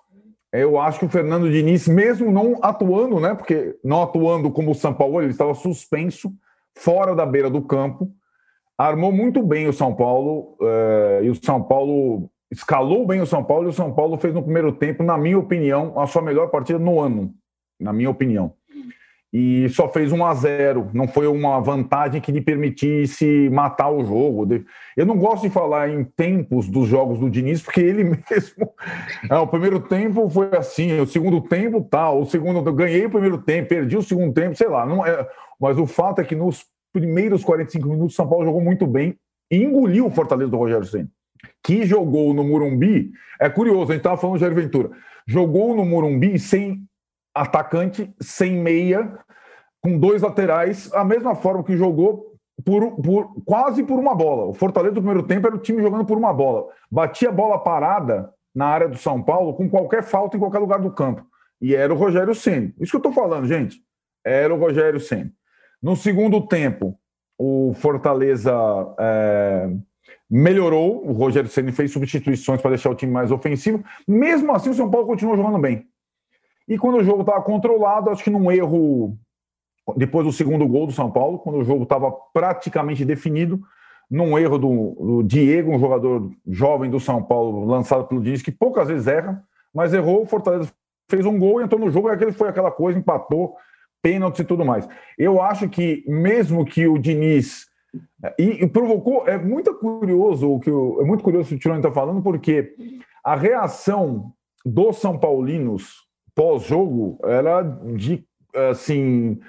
[0.52, 4.74] Eu acho que o Fernando Diniz, mesmo não atuando, né, porque não atuando como o
[4.76, 6.32] São Paulo, ele estava suspenso,
[6.78, 8.12] fora da beira do campo,
[8.78, 13.42] armou muito bem o São Paulo, eh, e o São Paulo escalou bem o São
[13.42, 16.48] Paulo, e o São Paulo fez no primeiro tempo, na minha opinião, a sua melhor
[16.48, 17.34] partida no ano,
[17.78, 18.54] na minha opinião
[19.38, 24.02] e só fez 1 a 0 Não foi uma vantagem que lhe permitisse matar o
[24.02, 24.64] jogo.
[24.96, 28.72] Eu não gosto de falar em tempos dos jogos do Diniz, porque ele mesmo.
[29.28, 32.62] Ah, o primeiro tempo foi assim, o segundo tempo tal, o segundo.
[32.72, 34.86] Ganhei o primeiro tempo, perdi o segundo tempo, sei lá.
[34.86, 35.28] Não é...
[35.60, 39.16] Mas o fato é que nos primeiros 45 minutos, São Paulo jogou muito bem
[39.50, 41.10] e engoliu o Fortaleza do Rogério Senna,
[41.62, 43.10] que jogou no Morumbi.
[43.38, 44.90] É curioso, a gente estava falando de Jair Ventura.
[45.26, 46.86] Jogou no Morumbi sem
[47.36, 49.18] atacante sem meia,
[49.82, 52.34] com dois laterais, a mesma forma que jogou
[52.64, 54.46] por, por, quase por uma bola.
[54.46, 56.66] O Fortaleza do primeiro tempo era o time jogando por uma bola.
[56.90, 60.80] Batia a bola parada na área do São Paulo com qualquer falta em qualquer lugar
[60.80, 61.24] do campo.
[61.60, 62.74] E era o Rogério Ceni.
[62.80, 63.80] Isso que eu estou falando, gente.
[64.24, 65.30] Era o Rogério Ceni.
[65.82, 66.98] No segundo tempo,
[67.38, 68.52] o Fortaleza
[68.98, 69.70] é,
[70.28, 71.06] melhorou.
[71.06, 73.84] O Rogério Ceni fez substituições para deixar o time mais ofensivo.
[74.08, 75.86] Mesmo assim, o São Paulo continuou jogando bem.
[76.68, 79.16] E quando o jogo estava controlado, acho que num erro,
[79.96, 83.60] depois do segundo gol do São Paulo, quando o jogo estava praticamente definido,
[84.10, 88.52] num erro do, do, Diego, um jogador jovem do São Paulo, lançado pelo Diniz, que
[88.52, 89.42] poucas vezes erra,
[89.74, 90.72] mas errou, o Fortaleza
[91.08, 93.56] fez um gol, entrou no jogo, aquele foi aquela coisa, empatou,
[94.02, 94.88] pênaltis e tudo mais.
[95.18, 97.66] Eu acho que mesmo que o Diniz
[98.38, 101.92] e, e provocou, é muito curioso o que o, é muito curioso o que está
[101.92, 102.74] falando, porque
[103.24, 104.32] a reação
[104.64, 106.05] dos São Paulinos
[106.36, 108.24] pós-jogo era de
[108.54, 109.40] assim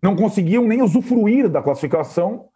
[0.00, 2.46] não conseguiam nem usufruir da classificação,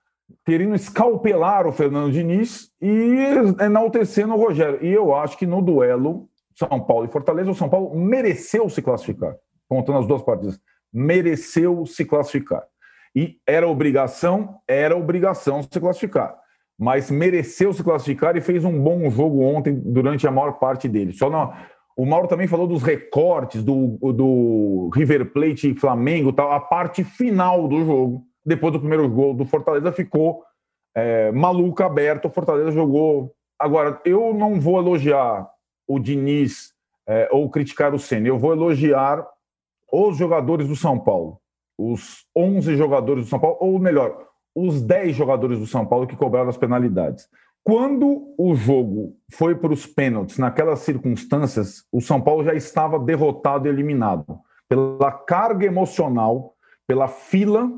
[0.46, 3.16] querendo escalpelar o Fernando Diniz e
[3.60, 4.78] enaltecendo o Rogério.
[4.80, 8.80] E eu acho que no duelo São Paulo e Fortaleza, o São Paulo mereceu se
[8.80, 9.34] classificar,
[9.68, 10.60] contando as duas partidas
[10.92, 12.62] mereceu se classificar.
[13.14, 16.36] E era obrigação, era obrigação se classificar.
[16.78, 21.12] Mas mereceu se classificar e fez um bom jogo ontem durante a maior parte dele.
[21.12, 21.52] Só não,
[21.96, 26.52] o Mauro também falou dos recortes do, do River Plate e Flamengo, tal.
[26.52, 30.42] a parte final do jogo, depois do primeiro gol do Fortaleza, ficou
[30.94, 32.26] é, maluca, aberto.
[32.26, 33.32] O Fortaleza jogou.
[33.58, 35.48] Agora, eu não vou elogiar
[35.86, 36.72] o Diniz
[37.06, 39.26] é, ou criticar o Senna, eu vou elogiar
[39.92, 41.38] os jogadores do São Paulo,
[41.76, 46.16] os 11 jogadores do São Paulo, ou melhor, os 10 jogadores do São Paulo que
[46.16, 47.28] cobraram as penalidades.
[47.64, 53.68] Quando o jogo foi para os pênaltis, naquelas circunstâncias, o São Paulo já estava derrotado
[53.68, 56.54] e eliminado pela carga emocional,
[56.86, 57.70] pela fila,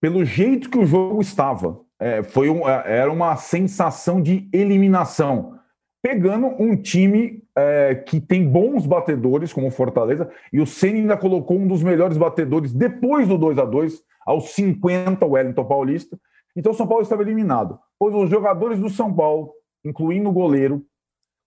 [0.00, 1.80] pelo jeito que o jogo estava.
[1.98, 5.58] É, foi um, é, era uma sensação de eliminação
[6.02, 11.16] pegando um time é, que tem bons batedores, como o Fortaleza, e o Senna ainda
[11.16, 16.18] colocou um dos melhores batedores depois do 2 a 2 aos 50, o Wellington Paulista.
[16.56, 17.78] Então o São Paulo estava eliminado.
[18.02, 19.52] Pois os jogadores do São Paulo,
[19.84, 20.84] incluindo o goleiro,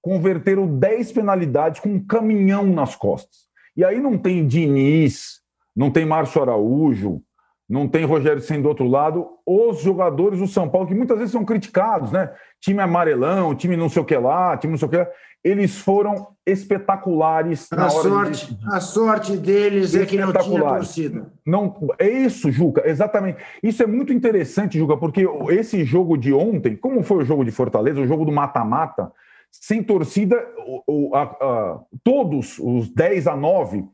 [0.02, 3.40] converteram 10 penalidades com um caminhão nas costas.
[3.76, 5.42] E aí não tem Diniz,
[5.76, 7.22] não tem Márcio Araújo,
[7.68, 11.32] não tem Rogério sendo do outro lado, os jogadores do São Paulo, que muitas vezes
[11.32, 12.32] são criticados, né?
[12.62, 15.08] Time amarelão, time não sei o que lá, time não sei o que lá.
[15.44, 17.68] Eles foram espetaculares.
[17.72, 18.68] A, sorte, de...
[18.68, 21.32] a sorte deles é que não tinha torcida.
[21.46, 23.40] Não, é isso, Juca, exatamente.
[23.62, 27.52] Isso é muito interessante, Juca, porque esse jogo de ontem, como foi o jogo de
[27.52, 29.12] Fortaleza, o jogo do mata-mata,
[29.52, 30.36] sem torcida,
[30.66, 33.86] o, o, a, a, todos os 10 a 9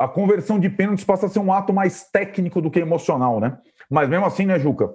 [0.00, 3.58] a conversão de pênaltis passa a ser um ato mais técnico do que emocional, né?
[3.90, 4.94] Mas mesmo assim, né, Juca?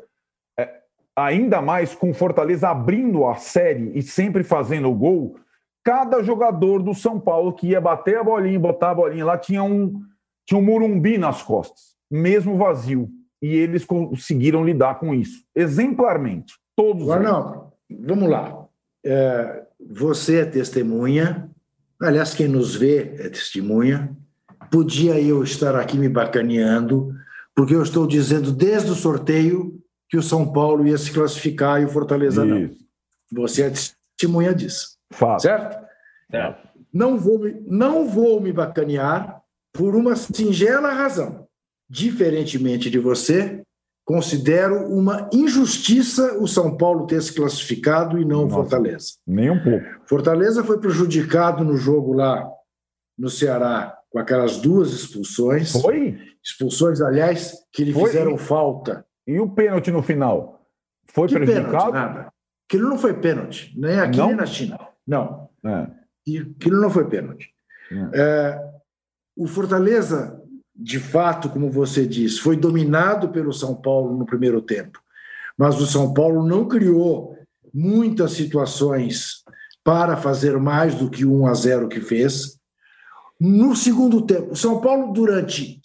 [0.60, 0.68] É,
[1.16, 5.38] ainda mais com Fortaleza abrindo a série e sempre fazendo o gol,
[5.84, 9.62] cada jogador do São Paulo que ia bater a bolinha, botar a bolinha lá, tinha
[9.62, 10.02] um,
[10.44, 13.08] tinha um murumbi nas costas, mesmo vazio.
[13.40, 16.56] E eles conseguiram lidar com isso, exemplarmente.
[16.76, 17.12] Todos.
[17.12, 18.66] Arnaldo, vamos lá.
[19.06, 21.48] É, você é testemunha,
[22.02, 24.18] aliás, quem nos vê é testemunha
[24.76, 27.16] podia eu estar aqui me bacaneando,
[27.56, 31.86] porque eu estou dizendo desde o sorteio que o São Paulo ia se classificar e
[31.86, 32.54] o Fortaleza Isso.
[32.54, 33.44] não.
[33.46, 34.98] Você é testemunha disso.
[35.14, 35.44] Fato.
[35.44, 35.78] Certo?
[36.30, 36.54] É.
[36.92, 41.48] Não, vou me, não vou me bacanear por uma singela razão.
[41.90, 43.62] Diferentemente de você,
[44.04, 49.14] considero uma injustiça o São Paulo ter se classificado e não o Fortaleza.
[49.26, 49.86] Nem um pouco.
[50.06, 52.46] Fortaleza foi prejudicado no jogo lá
[53.18, 55.74] no Ceará com aquelas duas expulsões.
[55.74, 56.18] Foi?
[56.42, 58.06] Expulsões, aliás, que lhe foi?
[58.06, 59.06] fizeram falta.
[59.28, 60.66] E o pênalti no final?
[61.08, 61.92] Foi que prejudicado?
[61.92, 62.32] Pênalti, nada.
[62.66, 64.28] Aquilo não foi pênalti, nem aqui não?
[64.28, 64.80] nem na China.
[65.06, 65.50] Não.
[65.66, 65.88] É.
[66.40, 67.50] Aquilo não foi pênalti.
[67.92, 68.22] É.
[68.22, 68.62] É,
[69.36, 70.42] o Fortaleza,
[70.74, 74.98] de fato, como você disse, foi dominado pelo São Paulo no primeiro tempo.
[75.58, 77.38] Mas o São Paulo não criou
[77.74, 79.44] muitas situações
[79.84, 82.58] para fazer mais do que 1 a 0 que fez.
[83.40, 85.82] No segundo tempo, o São Paulo, durante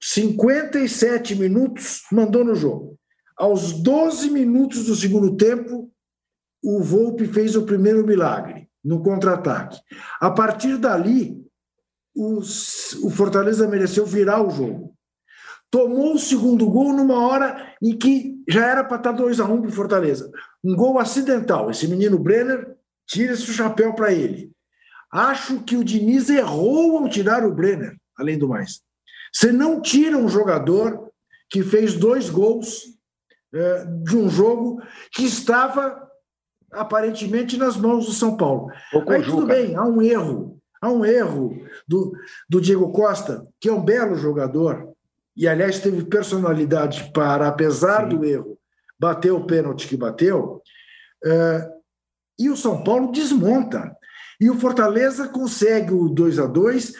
[0.00, 2.98] 57 minutos, mandou no jogo.
[3.36, 5.90] Aos 12 minutos do segundo tempo,
[6.62, 9.80] o Volpe fez o primeiro milagre, no contra-ataque.
[10.20, 11.40] A partir dali,
[12.14, 12.42] o
[13.10, 14.94] Fortaleza mereceu virar o jogo.
[15.70, 19.54] Tomou o segundo gol numa hora em que já era para estar 2 a 1
[19.54, 20.30] um para o Fortaleza.
[20.64, 21.70] Um gol acidental.
[21.70, 22.76] Esse menino Brenner,
[23.06, 24.50] tira-se o chapéu para ele.
[25.12, 28.80] Acho que o Diniz errou ao tirar o Brenner, além do mais.
[29.32, 31.10] Você não tira um jogador
[31.48, 32.84] que fez dois gols
[33.52, 34.80] é, de um jogo
[35.12, 36.08] que estava
[36.72, 38.70] aparentemente nas mãos do São Paulo.
[39.08, 40.60] Aí tudo bem, há um erro.
[40.80, 42.12] Há um erro do,
[42.48, 44.94] do Diego Costa, que é um belo jogador,
[45.36, 48.16] e aliás teve personalidade para, apesar Sim.
[48.16, 48.58] do erro,
[48.98, 50.62] bater o pênalti que bateu.
[51.24, 51.70] É,
[52.38, 53.94] e o São Paulo desmonta.
[54.40, 56.94] E o Fortaleza consegue o 2 a 2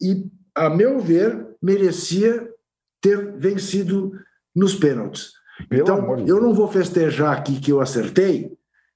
[0.00, 0.24] e,
[0.54, 2.48] a meu ver, merecia
[3.00, 4.12] ter vencido
[4.54, 5.32] nos pênaltis.
[5.68, 8.52] Pelo então, eu não vou festejar aqui que eu acertei,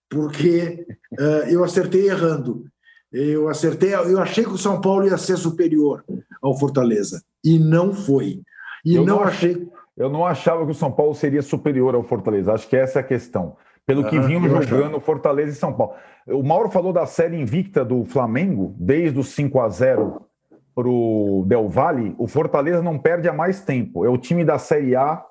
[0.09, 0.87] porque
[1.19, 2.65] uh, eu acertei errando.
[3.13, 6.05] Eu acertei, eu achei que o São Paulo ia ser superior
[6.41, 8.41] ao Fortaleza e não foi.
[8.85, 9.69] E eu não, não achei.
[9.97, 12.53] Eu não achava que o São Paulo seria superior ao Fortaleza.
[12.53, 13.57] Acho que essa é a questão.
[13.87, 15.01] Pelo que vinham jogando.
[15.01, 15.95] Fortaleza e São Paulo.
[16.27, 20.27] O Mauro falou da série invicta do Flamengo, desde o 5 a 0
[20.75, 22.15] para o Del Valle.
[22.19, 24.05] O Fortaleza não perde há mais tempo.
[24.05, 25.25] É o time da Série A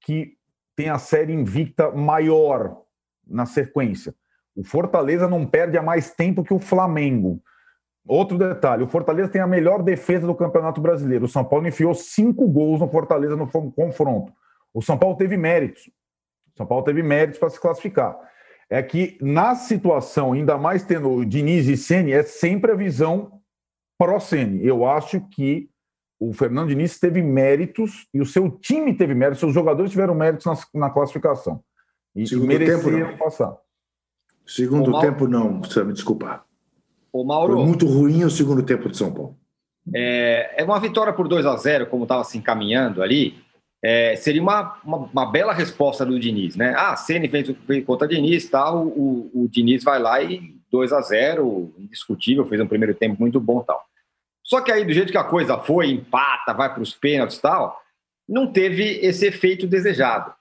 [0.00, 0.34] que
[0.76, 2.82] tem a série invicta maior
[3.26, 4.14] na sequência.
[4.54, 7.42] O Fortaleza não perde há mais tempo que o Flamengo.
[8.06, 11.24] Outro detalhe: o Fortaleza tem a melhor defesa do Campeonato Brasileiro.
[11.24, 14.32] O São Paulo enfiou cinco gols no Fortaleza no confronto.
[14.72, 15.90] O São Paulo teve méritos.
[16.56, 18.16] São Paulo teve méritos para se classificar.
[18.68, 23.40] É que na situação, ainda mais tendo o Diniz e Ceni, é sempre a visão
[23.98, 24.66] pró-Ceni.
[24.66, 25.68] Eu acho que
[26.18, 30.46] o Fernando Diniz teve méritos e o seu time teve méritos, seus jogadores tiveram méritos
[30.46, 31.62] na, na classificação.
[32.14, 33.56] E, Segundo e mereceram tempo, passar.
[34.46, 35.06] Segundo Mauro...
[35.06, 36.44] tempo, não, precisa me desculpar.
[37.12, 37.54] O Mauro...
[37.54, 39.36] Foi muito ruim o segundo tempo de São Paulo.
[39.94, 43.38] É, é uma vitória por 2 a 0 como estava se encaminhando ali,
[43.86, 46.74] é, seria uma, uma, uma, bela resposta do Diniz, né?
[46.76, 50.92] Ah, Ceni fez, fez contra o Diniz, tal, o, o Diniz vai lá e 2
[50.92, 53.80] a 0 indiscutível, fez um primeiro tempo muito bom tal.
[54.42, 57.80] Só que aí, do jeito que a coisa foi, empata, vai para os pênaltis tal,
[58.28, 60.34] não teve esse efeito desejado.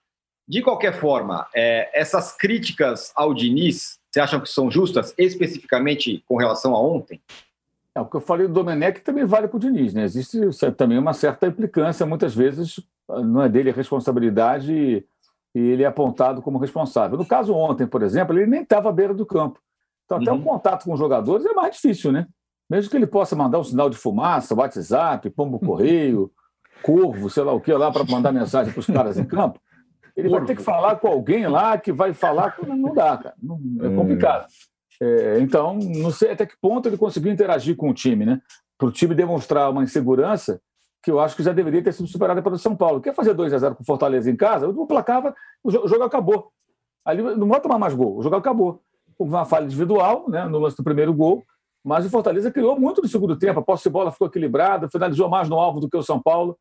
[0.48, 6.36] De qualquer forma, é, essas críticas ao Diniz, você acham que são justas, especificamente com
[6.36, 7.22] relação a ontem?
[7.94, 10.04] É, o que eu falei do Domenech também vale para o Diniz, né?
[10.04, 10.40] Existe
[10.76, 15.06] também uma certa implicância, muitas vezes não é dele a responsabilidade
[15.56, 17.18] e ele é apontado como responsável.
[17.18, 19.60] No caso ontem, por exemplo, ele nem estava à beira do campo.
[20.04, 20.40] Então, até uhum.
[20.40, 22.28] o contato com os jogadores é mais difícil, né?
[22.70, 26.32] Mesmo que ele possa mandar um sinal de fumaça, WhatsApp, pombo correio,
[26.84, 29.60] corvo, sei lá o que lá, para mandar mensagem para os caras em campo,
[30.16, 32.56] ele vai ter que falar com alguém lá que vai falar.
[32.66, 33.36] Não dá, cara.
[33.42, 33.96] Não, é hum.
[33.96, 34.48] complicado.
[35.02, 38.42] É, então, não sei até que ponto ele conseguiu interagir com o time, né?
[38.78, 40.62] Para o time demonstrar uma insegurança
[41.06, 43.00] que eu acho que já deveria ter sido superada pelo São Paulo.
[43.00, 44.68] Quer fazer 2 a 0 com o Fortaleza em casa?
[44.68, 46.52] O placava, o jogo acabou.
[47.06, 48.82] Ali não vai tomar mais gol, o jogo acabou.
[49.16, 51.46] Houve uma falha individual né, no lance do primeiro gol,
[51.84, 53.60] mas o Fortaleza criou muito no segundo tempo.
[53.60, 56.58] A posse de bola ficou equilibrada, finalizou mais no alvo do que o São Paulo.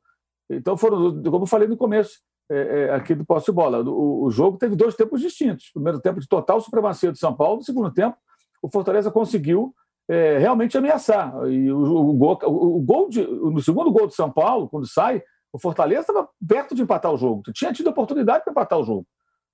[0.50, 2.18] Então foram, como eu falei no começo,
[2.50, 3.82] é, é, aqui do posse de bola.
[3.82, 5.70] O, o, jogo teve dois tempos distintos.
[5.72, 8.18] Primeiro tempo de total supremacia do São Paulo, no segundo tempo,
[8.60, 9.74] o Fortaleza conseguiu
[10.08, 11.32] é, realmente ameaçar.
[11.48, 15.22] E o, o, gol, o, gol de, no segundo gol do São Paulo, quando sai,
[15.52, 17.42] o Fortaleza estava perto de empatar o jogo.
[17.52, 19.06] Tinha tido oportunidade para empatar o jogo.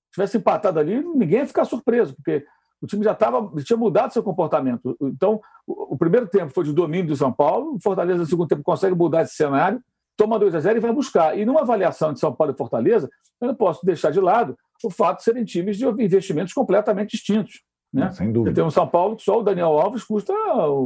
[0.07, 2.45] Se tivesse empatado ali, ninguém ia ficar surpreso, porque
[2.81, 4.97] o time já tava, tinha mudado seu comportamento.
[5.03, 8.49] Então, o, o primeiro tempo foi de domínio do São Paulo, o Fortaleza no segundo
[8.49, 9.81] tempo consegue mudar esse cenário,
[10.17, 11.39] toma 2 a 0 e vai buscar.
[11.39, 13.09] E numa avaliação de São Paulo e Fortaleza,
[13.41, 17.63] eu não posso deixar de lado o fato de serem times de investimentos completamente distintos.
[17.93, 18.11] Né?
[18.13, 18.55] Sem dúvida.
[18.55, 20.33] Tem um São Paulo que só o Daniel Alves custa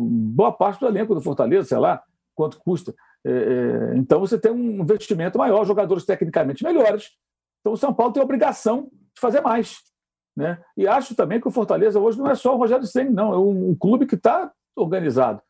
[0.00, 2.02] boa parte do elenco do Fortaleza, sei lá
[2.34, 2.94] quanto custa.
[3.24, 7.11] É, é, então você tem um investimento maior, jogadores tecnicamente melhores.
[7.61, 9.78] Então o São Paulo tem a obrigação de fazer mais.
[10.36, 10.59] Né?
[10.76, 13.38] E acho também que o Fortaleza hoje não é só o Rogério Senna, não, é
[13.38, 15.40] um, um clube que está organizado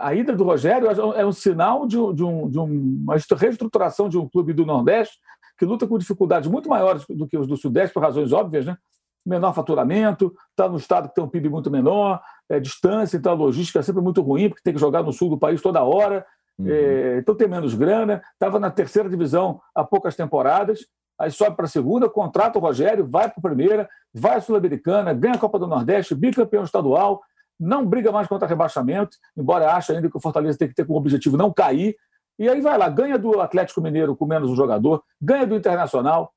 [0.00, 4.28] a ida do Rogério é um sinal de, de, um, de uma reestruturação de um
[4.28, 5.18] clube do Nordeste
[5.58, 8.76] que luta com dificuldades muito maiores do que os do Sudeste, por razões óbvias, né?
[9.24, 13.34] Menor faturamento, está no estado que tem um PIB muito menor, é, distância, então a
[13.34, 16.26] logística é sempre muito ruim, porque tem que jogar no sul do país toda hora,
[16.58, 16.66] uhum.
[16.68, 20.86] é, então tem menos grana, estava na terceira divisão há poucas temporadas,
[21.18, 25.14] aí sobe para a segunda, contrata o Rogério, vai para a primeira, vai à Sul-Americana,
[25.14, 27.22] ganha a Copa do Nordeste, bicampeão estadual,
[27.58, 30.98] não briga mais contra rebaixamento, embora ache ainda que o Fortaleza tem que ter como
[30.98, 31.96] objetivo não cair.
[32.38, 36.32] E aí vai lá, ganha do Atlético Mineiro com menos um jogador, ganha do Internacional,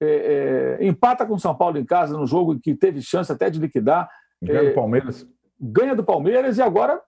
[0.00, 3.50] é, é, empata com o São Paulo em casa no jogo que teve chance até
[3.50, 4.08] de liquidar.
[4.42, 5.26] Ganha é, do Palmeiras.
[5.60, 7.00] Ganha do Palmeiras e agora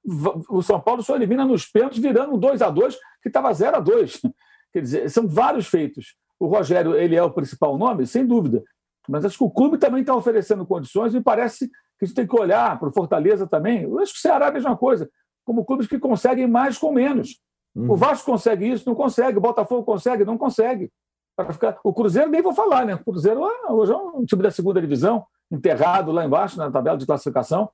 [0.51, 3.76] o São Paulo só elimina nos pênaltis, virando um 2 a 2 que estava 0
[3.76, 4.20] a 2
[4.72, 6.16] Quer dizer, são vários feitos.
[6.40, 8.62] O Rogério ele é o principal nome, sem dúvida.
[9.09, 12.26] Mas acho que o clube também está oferecendo condições e parece que a gente tem
[12.26, 13.82] que olhar para o Fortaleza também.
[13.82, 15.11] Eu acho que o Ceará é a mesma coisa,
[15.45, 17.38] como clubes que conseguem mais com menos.
[17.74, 17.93] Uhum.
[17.93, 19.38] O Vasco consegue isso, não consegue.
[19.38, 20.90] O Botafogo consegue, não consegue.
[21.37, 21.78] Para ficar...
[21.83, 22.95] O Cruzeiro nem vou falar, né?
[22.95, 26.97] O Cruzeiro ah, hoje é um time da segunda divisão, enterrado lá embaixo na tabela
[26.97, 27.70] de classificação.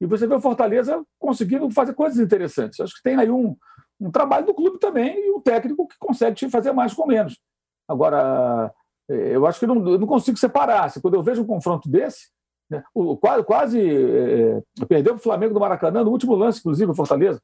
[0.00, 2.80] E você vê o Fortaleza conseguindo fazer coisas interessantes.
[2.80, 3.56] Acho que tem aí um,
[4.00, 7.38] um trabalho do clube também e um técnico que consegue fazer mais com menos.
[7.86, 8.72] Agora,
[9.08, 10.90] eh, eu acho que não, eu não consigo separar.
[10.90, 12.30] Se quando eu vejo um confronto desse,
[12.72, 12.82] né?
[12.94, 17.40] O, quase quase é, perdeu o Flamengo do Maracanã no último lance, inclusive, o Fortaleza.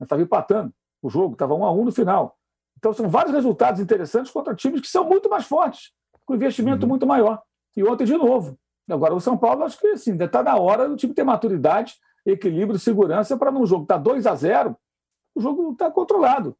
[0.00, 2.36] Estava empatando o jogo, estava um a um no final.
[2.82, 5.92] Então, são vários resultados interessantes contra times que são muito mais fortes.
[6.26, 6.88] com investimento uhum.
[6.88, 7.40] muito maior.
[7.76, 8.58] E ontem de novo.
[8.90, 11.94] Agora, o São Paulo, acho que assim, está na hora do time ter maturidade,
[12.26, 14.76] equilíbrio, segurança para num jogo que está 2 a 0
[15.34, 16.56] o jogo está controlado.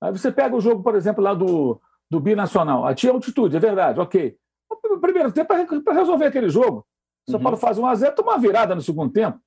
[0.00, 1.78] Aí você pega o jogo, por exemplo, lá do,
[2.10, 2.86] do Binacional.
[2.86, 4.36] A tinha altitude, é verdade, ok.
[4.90, 6.86] O primeiro tempo é para resolver aquele jogo.
[7.28, 7.44] O São uhum.
[7.44, 9.38] Paulo faz 1 a 0 toma uma virada no segundo tempo.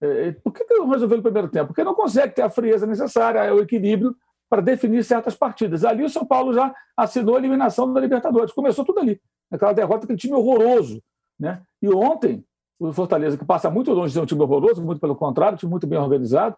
[0.00, 1.66] É, é, por que, que não resolveu no primeiro tempo?
[1.66, 4.16] Porque não consegue ter a frieza necessária, o equilíbrio
[4.54, 5.84] para definir certas partidas.
[5.84, 8.52] Ali o São Paulo já assinou a eliminação da Libertadores.
[8.52, 9.20] Começou tudo ali.
[9.50, 11.02] Aquela derrota, aquele time horroroso.
[11.36, 11.60] Né?
[11.82, 12.44] E ontem,
[12.78, 15.58] o Fortaleza, que passa muito longe de ser um time horroroso, muito pelo contrário, um
[15.58, 16.56] time muito bem organizado,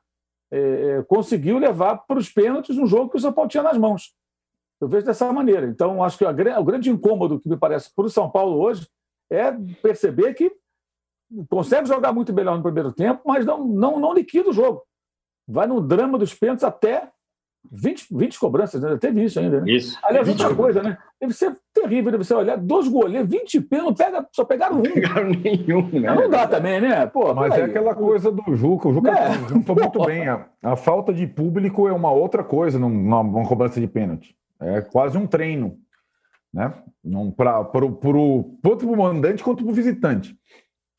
[0.52, 3.78] é, é, conseguiu levar para os pênaltis um jogo que o São Paulo tinha nas
[3.78, 4.14] mãos.
[4.78, 5.66] Eu vejo dessa maneira.
[5.66, 8.86] Então, acho que a, o grande incômodo que me parece para o São Paulo hoje
[9.32, 10.52] é perceber que
[11.48, 14.82] consegue jogar muito melhor no primeiro tempo, mas não, não, não liquida o jogo.
[15.48, 17.10] Vai no drama dos pênaltis até
[17.70, 18.96] 20, 20 cobranças, né?
[18.96, 19.60] teve isso ainda.
[19.60, 19.72] Né?
[19.72, 19.98] Isso.
[20.02, 20.98] Aliás, outra coisa, né?
[21.20, 24.82] Deve ser terrível, deve ser olhar, dois goleiros, 20 pênaltis, pega, só pegaram um.
[24.82, 26.14] Não pegaram nenhum, né?
[26.14, 27.06] Não dá também, né?
[27.06, 29.32] Pô, Mas é aquela coisa do Juca, o Juca é.
[29.64, 30.28] foi muito bem.
[30.28, 34.36] A, a, falta de público é uma outra coisa numa, numa cobrança de pênalti.
[34.60, 35.78] É quase um treino,
[36.52, 36.72] né?
[37.36, 40.36] Para o tanto o mandante quanto para o visitante.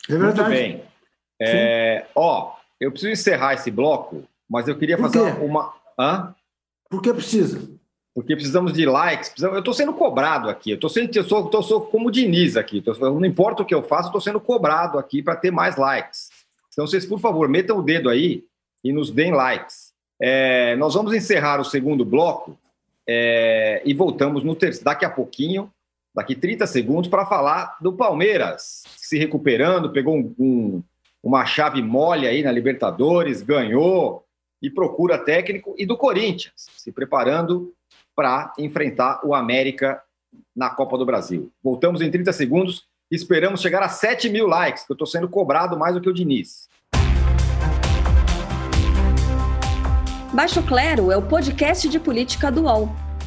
[0.09, 0.41] É verdade.
[0.41, 0.83] Muito bem.
[1.39, 5.73] É, ó, eu preciso encerrar esse bloco, mas eu queria fazer uma.
[5.99, 6.33] Hã?
[6.89, 7.61] Por que precisa?
[8.13, 9.29] Porque precisamos de likes.
[9.29, 9.55] Precisamos...
[9.55, 10.71] Eu estou sendo cobrado aqui.
[10.71, 11.15] Eu, estou sendo...
[11.15, 12.83] eu, sou, eu sou como o Diniz aqui.
[12.99, 16.29] Não importa o que eu faço, estou sendo cobrado aqui para ter mais likes.
[16.71, 18.43] Então, vocês, por favor, metam o dedo aí
[18.83, 19.93] e nos deem likes.
[20.19, 22.57] É, nós vamos encerrar o segundo bloco
[23.07, 24.77] é, e voltamos no ter...
[24.81, 25.71] daqui a pouquinho,
[26.13, 30.83] daqui 30 segundos, para falar do Palmeiras se recuperando, pegou um, um,
[31.23, 34.26] uma chave mole aí na Libertadores, ganhou,
[34.61, 37.73] e procura técnico, e do Corinthians, se preparando
[38.15, 40.01] para enfrentar o América
[40.55, 41.51] na Copa do Brasil.
[41.63, 45.29] Voltamos em 30 segundos e esperamos chegar a 7 mil likes, que eu estou sendo
[45.29, 46.67] cobrado mais do que o Diniz.
[50.33, 53.06] Baixo Clero é o podcast de política do UOL.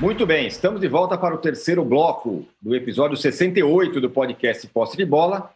[0.00, 4.96] Muito bem, estamos de volta para o terceiro bloco do episódio 68 do podcast Posse
[4.96, 5.52] de Bola.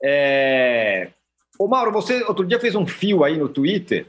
[0.00, 1.10] É...
[1.58, 4.06] Ô Mauro, você outro dia fez um fio aí no Twitter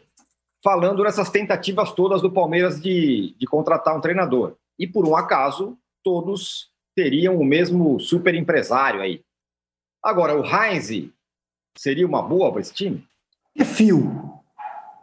[0.64, 4.56] falando dessas tentativas todas do Palmeiras de, de contratar um treinador.
[4.78, 9.24] E por um acaso, todos teriam o mesmo super empresário aí.
[10.04, 11.10] Agora, o Heinz
[11.76, 13.04] seria uma boa para esse time?
[13.58, 14.31] É fio.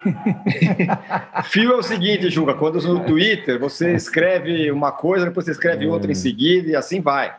[1.45, 5.87] Fio é o seguinte, Juca, quando no Twitter você escreve uma coisa, depois você escreve
[5.87, 5.89] é.
[5.89, 7.37] outra em seguida e assim vai.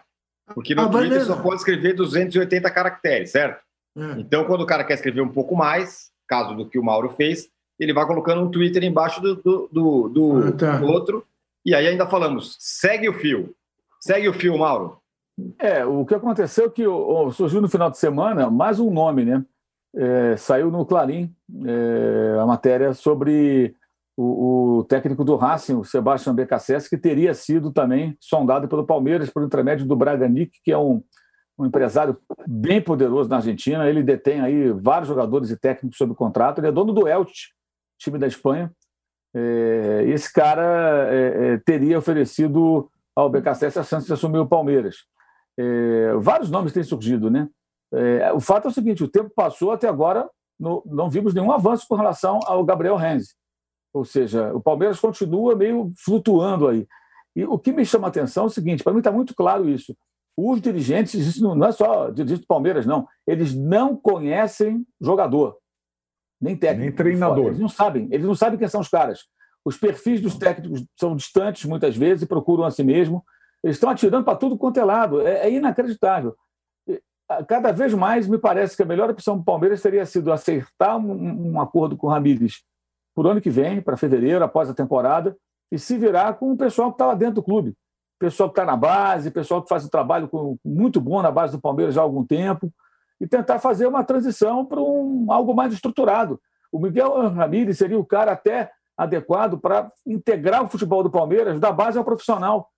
[0.53, 1.35] Porque no ah, Twitter beleza.
[1.35, 3.61] só pode escrever 280 caracteres, certo?
[3.97, 4.19] É.
[4.19, 7.49] Então, quando o cara quer escrever um pouco mais, caso do que o Mauro fez,
[7.79, 10.77] ele vai colocando um Twitter embaixo do, do, do, do, ah, tá.
[10.77, 11.25] do outro.
[11.65, 13.53] E aí ainda falamos, segue o fio.
[13.99, 14.97] Segue o fio, Mauro.
[15.57, 16.83] É, o que aconteceu é que
[17.33, 19.43] surgiu no final de semana mais um nome, né?
[19.95, 21.33] É, saiu no Clarim
[21.65, 23.75] é, a matéria sobre
[24.15, 29.29] o, o, técnico do Racing, o Sebastião Becassese, que teria sido também sondado pelo Palmeiras
[29.29, 31.01] por intermédio do Braganic, que é um,
[31.57, 32.17] um empresário
[32.47, 33.87] bem poderoso na Argentina.
[33.87, 36.59] Ele detém aí vários jogadores e técnicos sob contrato.
[36.59, 37.49] Ele é dono do Elche,
[37.97, 38.71] time da Espanha.
[39.33, 44.97] É, esse cara é, é, teria oferecido ao Becassese a chance de assumir o Palmeiras.
[45.57, 47.47] É, vários nomes têm surgido, né?
[47.91, 50.29] É, o fato é o seguinte: o tempo passou, até agora
[50.59, 53.33] no, não vimos nenhum avanço com relação ao Gabriel Renzi.
[53.93, 56.87] Ou seja, o Palmeiras continua meio flutuando aí.
[57.35, 59.67] E o que me chama a atenção é o seguinte: para mim está muito claro
[59.67, 59.95] isso.
[60.37, 65.57] Os dirigentes, isso não é só dirigente do Palmeiras, não, eles não conhecem jogador,
[66.39, 66.85] nem técnico.
[66.85, 67.47] Nem treinador.
[67.47, 69.25] Eles não sabem, eles não sabem quem são os caras.
[69.65, 73.23] Os perfis dos técnicos são distantes muitas vezes e procuram a si mesmo.
[73.61, 75.19] Eles estão atirando para tudo quanto é lado.
[75.19, 76.33] É, é inacreditável
[77.47, 81.53] cada vez mais me parece que a melhor opção do Palmeiras teria sido acertar um,
[81.53, 82.63] um acordo com o Ramírez
[83.13, 85.37] por ano que vem, para fevereiro, após a temporada,
[85.71, 87.75] e se virar com o pessoal que está lá dentro do clube.
[88.17, 91.53] Pessoal que está na base, pessoal que faz um trabalho com, muito bom na base
[91.53, 92.71] do Palmeiras já há algum tempo,
[93.19, 96.39] e tentar fazer uma transição para um, algo mais estruturado.
[96.71, 101.71] O Miguel Ramírez seria o cara até adequado para integrar o futebol do Palmeiras da
[101.71, 102.69] base ao profissional,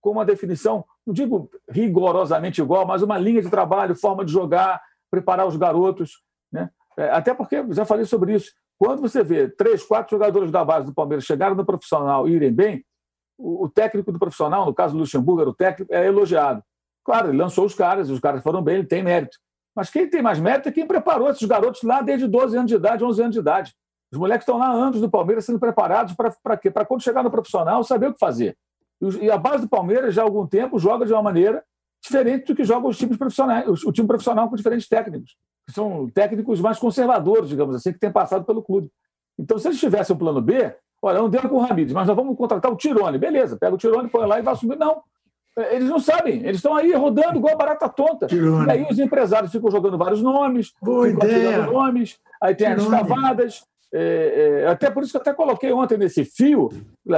[0.00, 4.80] com uma definição não digo rigorosamente igual, mas uma linha de trabalho, forma de jogar,
[5.10, 6.22] preparar os garotos.
[6.52, 6.70] Né?
[6.96, 10.86] É, até porque, já falei sobre isso, quando você vê três, quatro jogadores da base
[10.86, 12.84] do Palmeiras chegaram no profissional e irem bem,
[13.36, 16.62] o, técnico do profissional, no caso do Luxemburgo, era o técnico, é elogiado.
[17.04, 19.38] Claro, ele lançou os caras, os caras foram bem, ele tem mérito.
[19.74, 22.76] Mas quem tem mais mérito é quem preparou esses garotos lá desde 12 anos de
[22.76, 23.74] idade, 11 anos de idade.
[24.12, 26.70] Os moleques estão lá anos do Palmeiras sendo preparados para quê?
[26.70, 28.56] Para quando chegar no profissional saber o que fazer.
[29.20, 31.62] E a base do Palmeiras, já há algum tempo, joga de uma maneira
[32.02, 35.36] diferente do que jogam os times profissionais, o time profissional com diferentes técnicos,
[35.66, 38.90] que são técnicos mais conservadores, digamos assim, que têm passado pelo clube.
[39.38, 42.16] Então, se eles tivessem um plano B, olha, não deu com o Ramires, mas nós
[42.16, 43.18] vamos contratar o Tirone.
[43.18, 44.76] Beleza, pega o Tirone, põe lá e vai assumir.
[44.76, 45.02] Não,
[45.70, 48.26] eles não sabem, eles estão aí rodando igual barata tonta.
[48.26, 48.66] Tirone.
[48.66, 51.66] E aí os empresários ficam jogando vários nomes, Boa ficam ideia.
[51.66, 52.94] nomes, aí tem Tirone.
[52.94, 53.64] as cavadas.
[53.92, 56.70] É, é, até por isso que eu até coloquei ontem nesse fio,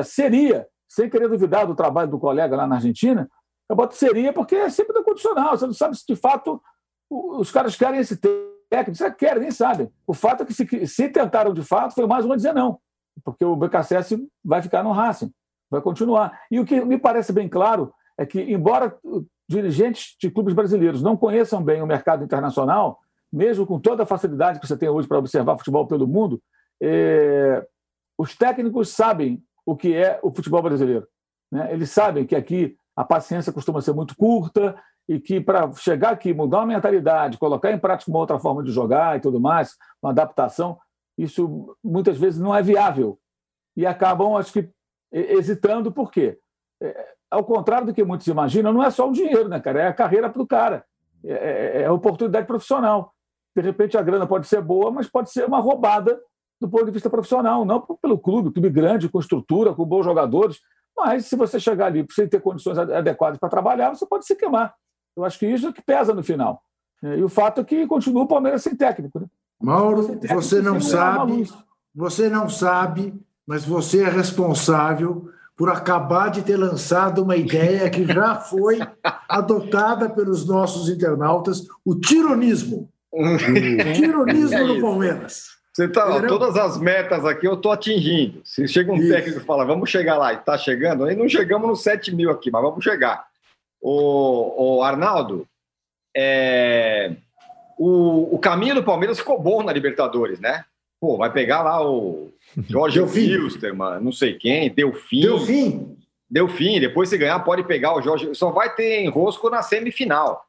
[0.05, 3.27] seria, sem querer duvidar do trabalho do colega lá na Argentina,
[3.67, 5.57] eu boto seria porque é sempre do condicional.
[5.57, 6.63] Você não sabe se de fato
[7.11, 9.91] os caras querem esse técnico, você quer, nem sabem.
[10.07, 12.79] O fato é que se, se, tentaram de fato, foi mais uma dizer não,
[13.25, 15.33] porque o BKSS vai ficar no Racing,
[15.71, 16.39] vai continuar.
[16.51, 18.95] E o que me parece bem claro é que, embora
[19.49, 22.99] dirigentes de clubes brasileiros não conheçam bem o mercado internacional,
[23.33, 26.39] mesmo com toda a facilidade que você tem hoje para observar futebol pelo mundo,
[26.83, 27.67] é,
[28.19, 31.07] os técnicos sabem o que é o futebol brasileiro.
[31.51, 31.73] Né?
[31.73, 34.75] Eles sabem que aqui a paciência costuma ser muito curta
[35.09, 38.71] e que para chegar aqui, mudar uma mentalidade, colocar em prática uma outra forma de
[38.71, 40.79] jogar e tudo mais, uma adaptação,
[41.17, 43.19] isso muitas vezes não é viável.
[43.77, 44.71] E acabam, acho que,
[45.11, 46.39] hesitando, por quê?
[46.81, 49.83] É, ao contrário do que muitos imaginam, não é só o dinheiro, né, cara?
[49.83, 50.85] É a carreira para o cara,
[51.25, 53.15] é, é, é a oportunidade profissional.
[53.57, 56.21] De repente a grana pode ser boa, mas pode ser uma roubada
[56.63, 60.61] do ponto de vista profissional, não pelo clube, clube grande, com estrutura, com bons jogadores,
[60.97, 64.73] mas se você chegar ali sem ter condições adequadas para trabalhar, você pode se queimar.
[65.17, 66.63] Eu acho que isso é que pesa no final.
[67.03, 69.19] E o fato é que continua o Palmeiras sem técnico.
[69.19, 69.27] Né?
[69.61, 71.51] Mauro, técnico, você não sabe,
[71.93, 73.13] você não sabe,
[73.45, 78.79] mas você é responsável por acabar de ter lançado uma ideia que já foi
[79.29, 82.89] adotada pelos nossos internautas, o tironismo.
[83.13, 85.62] o tironismo é no Palmeiras.
[85.73, 88.43] Você tá, ó, todas as metas aqui eu estou atingindo.
[88.45, 89.09] Se chega um Isso.
[89.09, 92.31] técnico e fala, vamos chegar lá, e está chegando, aí não chegamos nos 7 mil
[92.31, 93.25] aqui, mas vamos chegar.
[93.81, 95.47] O, o Arnaldo,
[96.15, 97.17] é,
[97.79, 100.65] o, o caminho do Palmeiras ficou bom na Libertadores, né?
[101.01, 102.31] Pô, vai pegar lá o
[102.69, 105.23] Jorge Wilstermann, não sei quem, Delfim.
[105.23, 105.97] Delfim.
[106.31, 108.35] Delfim, depois se ganhar pode pegar o Jorge.
[108.35, 110.47] Só vai ter enrosco na semifinal.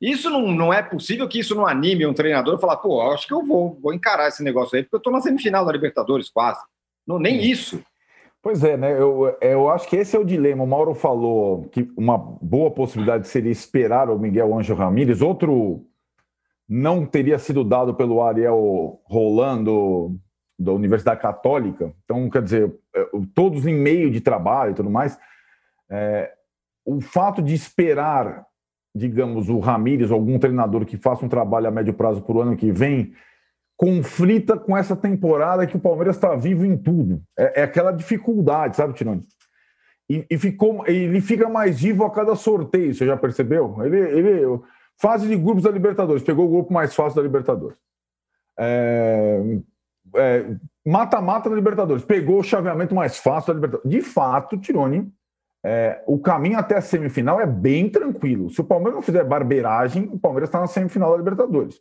[0.00, 3.26] Isso não, não é possível que isso não anime um treinador a falar, pô, acho
[3.26, 6.30] que eu vou, vou encarar esse negócio aí, porque eu estou na semifinal da Libertadores,
[6.30, 6.60] quase.
[7.06, 7.82] Não, nem isso.
[8.40, 8.92] Pois é, né?
[8.92, 10.62] Eu, eu acho que esse é o dilema.
[10.62, 15.20] O Mauro falou que uma boa possibilidade seria esperar o Miguel Ângelo Ramírez.
[15.20, 15.84] Outro
[16.68, 20.16] não teria sido dado pelo Ariel Rolando
[20.56, 21.92] da Universidade Católica.
[22.04, 25.18] Então, quer dizer, é, todos em meio de trabalho e tudo mais.
[25.90, 26.32] É,
[26.84, 28.46] o fato de esperar
[28.98, 32.56] digamos, o Ramires, algum treinador que faça um trabalho a médio prazo para o ano
[32.56, 33.12] que vem,
[33.76, 37.22] conflita com essa temporada que o Palmeiras está vivo em tudo.
[37.38, 39.22] É, é, aquela dificuldade, sabe, Tironi?
[40.10, 43.76] E, e, ficou, ele fica mais vivo a cada sorteio, você já percebeu?
[43.84, 44.60] Ele, ele
[44.96, 47.78] fase de grupos da Libertadores, pegou o grupo mais fácil da Libertadores.
[48.58, 49.40] É,
[50.16, 53.90] é, mata-mata é, da Libertadores, pegou o chaveamento mais fácil da Libertadores.
[53.90, 55.12] De fato, Tironi
[55.64, 58.50] é, o caminho até a semifinal é bem tranquilo.
[58.50, 61.80] Se o Palmeiras não fizer barbeiragem, o Palmeiras está na semifinal da Libertadores.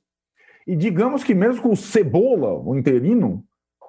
[0.66, 3.44] E digamos que mesmo com o Cebola, o interino,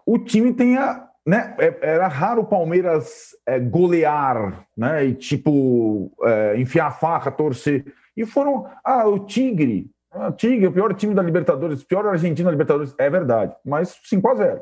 [0.07, 1.07] o time tenha.
[1.27, 7.31] Né, é, era raro o Palmeiras é, golear, né, e tipo, é, enfiar a faca,
[7.31, 7.85] torcer.
[8.17, 8.67] E foram.
[8.85, 9.91] Ah, o Tigre.
[10.11, 12.95] Ah, Tigre, o pior time da Libertadores, pior Argentina da Libertadores.
[12.99, 14.61] É verdade, mas 5 a 0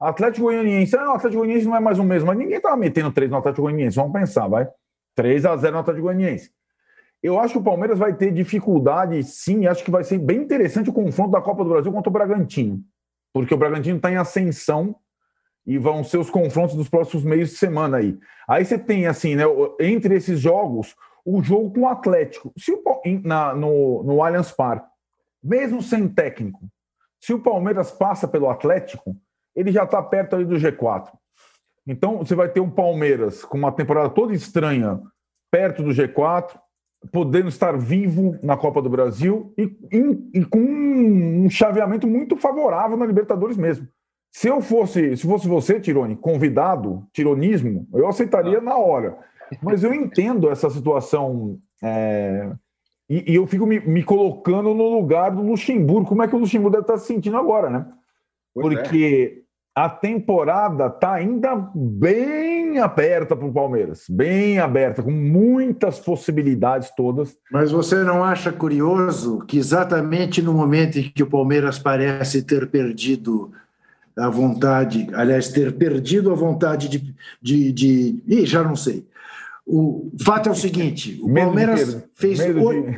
[0.00, 3.12] Atlético Goianiense, ah, o Atlético Goianiense não é mais o mesmo, mas ninguém estava metendo
[3.12, 4.66] 3 no Atlético Goianiense, vamos pensar, vai.
[5.14, 6.50] 3 a 0 no Atlético Goianiense.
[7.22, 10.88] Eu acho que o Palmeiras vai ter dificuldade, sim, acho que vai ser bem interessante
[10.88, 12.80] o confronto da Copa do Brasil contra o Bragantino,
[13.30, 14.96] porque o Bragantino está em ascensão
[15.66, 18.18] e vão ser os confrontos dos próximos meios de semana aí.
[18.48, 19.44] Aí você tem, assim, né,
[19.78, 22.50] entre esses jogos, o jogo com o Atlético.
[22.56, 22.82] Se o,
[23.22, 24.88] na, no, no Allianz Parque,
[25.42, 26.60] mesmo sem técnico,
[27.20, 29.14] se o Palmeiras passa pelo Atlético,
[29.54, 31.08] ele já está perto ali do G4.
[31.86, 35.00] Então, você vai ter um Palmeiras com uma temporada toda estranha,
[35.50, 36.58] perto do G4,
[37.12, 42.96] podendo estar vivo na Copa do Brasil e, e, e, com um chaveamento muito favorável
[42.96, 43.88] na Libertadores mesmo.
[44.30, 48.62] Se eu fosse, se fosse você, Tirone, convidado, tironismo, eu aceitaria ah.
[48.62, 49.18] na hora.
[49.62, 52.52] Mas eu entendo essa situação é,
[53.08, 56.08] E, e eu fico me, me, colocando no lugar do Luxemburgo.
[56.08, 57.86] Como é que o Luxemburgo deve estar se sentindo agora, né?
[58.54, 58.82] Pois é.
[58.82, 59.39] Porque.
[59.74, 64.04] A temporada está ainda bem aberta para o Palmeiras.
[64.08, 67.36] Bem aberta, com muitas possibilidades todas.
[67.50, 72.68] Mas você não acha curioso que exatamente no momento em que o Palmeiras parece ter
[72.68, 73.52] perdido
[74.18, 77.14] a vontade, aliás, ter perdido a vontade de.
[77.40, 79.08] de, de ih, já não sei
[79.70, 82.40] o fato é o seguinte: o Palmeiras fez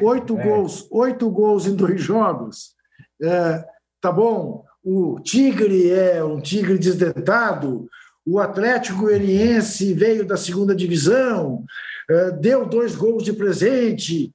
[0.00, 0.42] oito é.
[0.42, 2.74] gols, oito gols em dois jogos.
[3.20, 3.64] É,
[4.00, 4.64] tá bom.
[4.84, 7.88] O Tigre é um Tigre desdentado.
[8.26, 11.64] O Atlético Goianiense veio da segunda divisão,
[12.08, 14.32] é, deu dois gols de presente,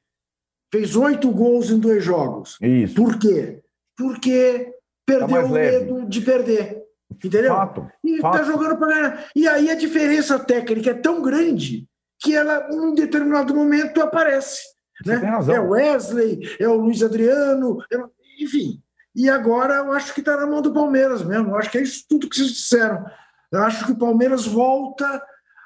[0.71, 2.57] fez oito gols em dois jogos.
[2.61, 2.95] Isso.
[2.95, 3.61] Por quê?
[3.97, 4.73] Porque
[5.05, 6.83] perdeu tá o medo de perder.
[7.23, 7.53] Entendeu?
[7.53, 9.29] Fato, e está jogando para ganhar.
[9.33, 11.87] E aí a diferença técnica é tão grande
[12.19, 14.61] que ela, em um determinado momento, aparece.
[15.05, 15.21] Né?
[15.53, 17.97] É o Wesley, é o Luiz Adriano, é...
[18.43, 18.81] enfim.
[19.17, 21.49] E agora eu acho que está na mão do Palmeiras mesmo.
[21.49, 23.03] Eu acho que é isso tudo que vocês disseram.
[23.51, 25.23] Eu acho que o Palmeiras volta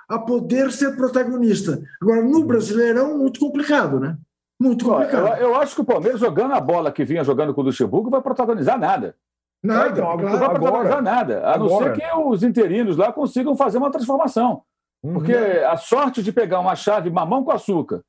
[0.08, 1.82] a poder ser protagonista.
[2.02, 4.18] Agora, no Brasileirão, muito complicado, né?
[4.58, 5.38] Muito complicado.
[5.38, 8.10] Eu, eu acho que o Palmeiras, jogando a bola que vinha jogando com o Luxemburgo,
[8.10, 9.18] vai protagonizar nada.
[9.62, 10.24] Nada, então, claro.
[10.24, 11.40] Não vai protagonizar agora, nada.
[11.42, 11.70] A agora.
[11.70, 14.64] não ser que os interinos lá consigam fazer uma transformação.
[15.04, 15.14] Uhum.
[15.14, 18.02] Porque a sorte de pegar uma chave mamão com açúcar,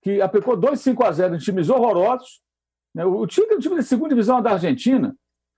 [0.00, 2.45] que aplicou 2 5 a 0 em times horrorosos?
[3.04, 5.14] O time, o time da segunda divisão da Argentina,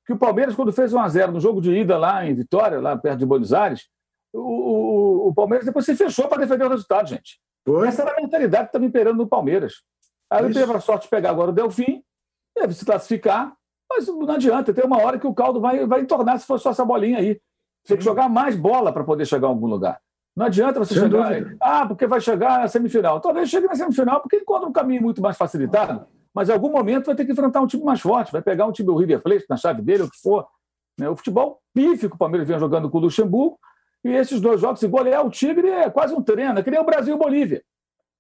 [0.07, 2.81] que o Palmeiras, quando fez 1 a 0 no jogo de ida lá em Vitória,
[2.81, 3.89] lá perto de Buenos Aires,
[4.33, 7.39] o, o, o Palmeiras depois se fechou para defender o resultado, gente.
[7.65, 7.87] Foi.
[7.87, 9.83] Essa era a mentalidade que estava imperando no Palmeiras.
[10.31, 12.03] Aí ele teve a sorte de pegar agora o Delfim,
[12.57, 13.55] deve se classificar,
[13.91, 16.71] mas não adianta, tem uma hora que o caldo vai, vai entornar se for só
[16.71, 17.41] essa bolinha aí.
[17.87, 20.01] Tem que jogar mais bola para poder chegar a algum lugar.
[20.37, 21.29] Não adianta você Sem chegar.
[21.29, 21.57] Dúvida.
[21.61, 23.21] Ah, porque vai chegar na semifinal.
[23.21, 26.07] Talvez chegue na semifinal porque encontra um caminho muito mais facilitado,
[26.39, 28.71] mas em algum momento vai ter que enfrentar um time mais forte, vai pegar um
[28.71, 30.47] time do River Plate na chave dele, o que for.
[30.97, 31.09] Né?
[31.09, 33.59] O futebol pífico, o Palmeiras vinha jogando com o Luxemburgo,
[34.05, 36.79] e esses dois jogos, se golear o Tigre é quase um treino, é que nem
[36.79, 37.61] o Brasil e Bolívia.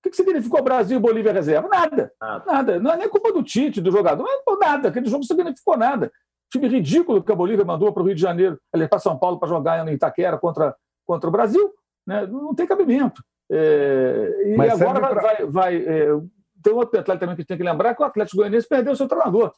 [0.04, 1.68] O que significou Brasil e Bolívia reserva?
[1.68, 2.12] Nada.
[2.20, 2.44] Nada.
[2.44, 2.80] nada.
[2.80, 4.26] Não é nem culpa do Tite, do jogador.
[4.44, 4.88] Não é nada.
[4.88, 6.10] Aquele jogo não significou nada.
[6.50, 9.38] Time ridículo que a Bolívia mandou para o Rio de Janeiro, ali para São Paulo,
[9.38, 10.74] para jogar em Itaquera contra,
[11.06, 11.72] contra o Brasil.
[12.04, 12.26] Né?
[12.26, 13.22] Não tem cabimento.
[13.48, 15.22] É, e Mas agora vai, pra...
[15.22, 16.08] vai, vai é,
[16.62, 19.52] tem outro detalhe também que tem que lembrar que o Atlético Goianiense perdeu seu treinador.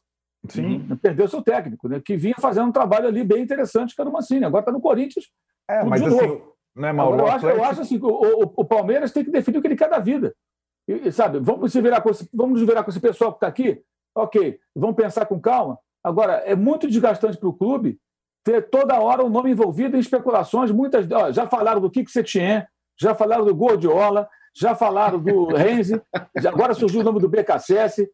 [0.48, 0.86] Sim.
[0.88, 0.96] Uhum.
[0.96, 2.00] Perdeu seu técnico, né?
[2.00, 4.44] que vinha fazendo um trabalho ali bem interessante, que era o Mancini.
[4.44, 5.26] Agora está no Corinthians.
[5.68, 6.56] É, mas assim, novo.
[6.74, 7.18] né, Mauro?
[7.18, 7.62] eu, acho, Atlético...
[7.62, 9.90] eu acho assim que o, o, o, Palmeiras tem que definir o que ele quer
[9.90, 10.34] da vida.
[10.88, 13.46] E, sabe, vamos se virar com esse, vamos nos virar com esse pessoal que está
[13.46, 13.82] aqui?
[14.14, 15.78] Ok, vamos pensar com calma.
[16.02, 18.00] Agora, é muito desgastante para o clube
[18.42, 20.70] ter toda hora o um nome envolvido em especulações.
[20.70, 22.66] Muitas, ó, já falaram do Kik Setien,
[22.98, 26.00] já falaram do Gordiola, já falaram do Renzi,
[26.46, 28.10] agora surgiu o nome do BKSS.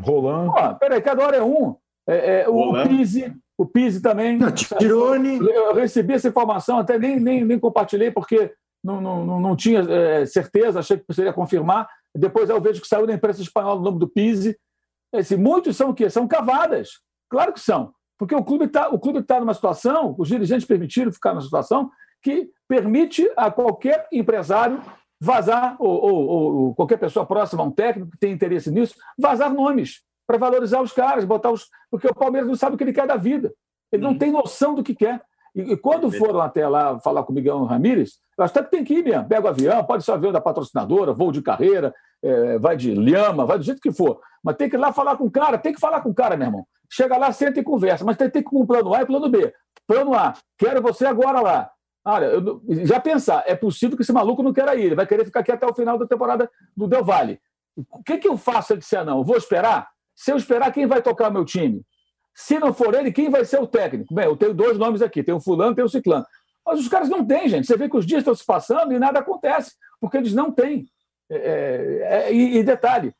[0.00, 0.52] Roland.
[0.52, 1.76] Pô, peraí, cada hora é um.
[2.08, 4.38] É, é, o Pise, o Pise também.
[4.78, 5.38] Tirone.
[5.38, 10.26] Eu recebi essa informação, até nem, nem, nem compartilhei, porque não, não, não tinha é,
[10.26, 11.88] certeza, achei que precisaria confirmar.
[12.16, 14.58] Depois eu vejo que saiu da imprensa espanhola o nome do Pise.
[15.12, 16.08] Esse, muitos são o quê?
[16.08, 17.00] São cavadas.
[17.28, 17.92] Claro que são.
[18.18, 18.90] Porque o clube está
[19.26, 21.90] tá numa situação, os dirigentes permitiram ficar numa situação
[22.22, 24.82] que permite a qualquer empresário
[25.20, 29.52] vazar, ou, ou, ou, qualquer pessoa próxima a um técnico que tem interesse nisso, vazar
[29.52, 31.68] nomes para valorizar os caras, botar os.
[31.90, 33.52] Porque o Palmeiras não sabe o que ele quer da vida.
[33.92, 34.18] Ele não uhum.
[34.18, 35.20] tem noção do que quer.
[35.54, 38.94] E, quando foram até lá falar com o Miguel Ramírez, eu acho que tem que
[38.94, 39.26] ir mesmo.
[39.26, 41.92] Pega o avião, pode ser o avião da patrocinadora, voo de carreira,
[42.22, 44.20] é, vai de lhama, vai do jeito que for.
[44.42, 46.36] Mas tem que ir lá falar com o cara, tem que falar com o cara,
[46.36, 46.66] meu irmão.
[46.88, 49.06] Chega lá, senta e conversa, mas tem, tem que ir com um plano A e
[49.06, 49.52] plano B.
[49.86, 51.70] Plano A, quero você agora lá.
[52.04, 55.24] Olha, eu, já pensar, é possível que esse maluco não queira ir, ele vai querer
[55.24, 57.40] ficar aqui até o final da temporada do Del Valle.
[57.76, 58.72] O que, que eu faço?
[58.72, 59.88] Ele disse, não, eu vou esperar?
[60.14, 61.82] Se eu esperar, quem vai tocar meu time?
[62.34, 64.14] Se não for ele, quem vai ser o técnico?
[64.14, 66.24] Bem, eu tenho dois nomes aqui, tem o fulano, tem o ciclano.
[66.64, 67.66] Mas os caras não têm, gente.
[67.66, 70.86] Você vê que os dias estão se passando e nada acontece, porque eles não têm.
[71.30, 73.14] É, é, é e, e detalhe,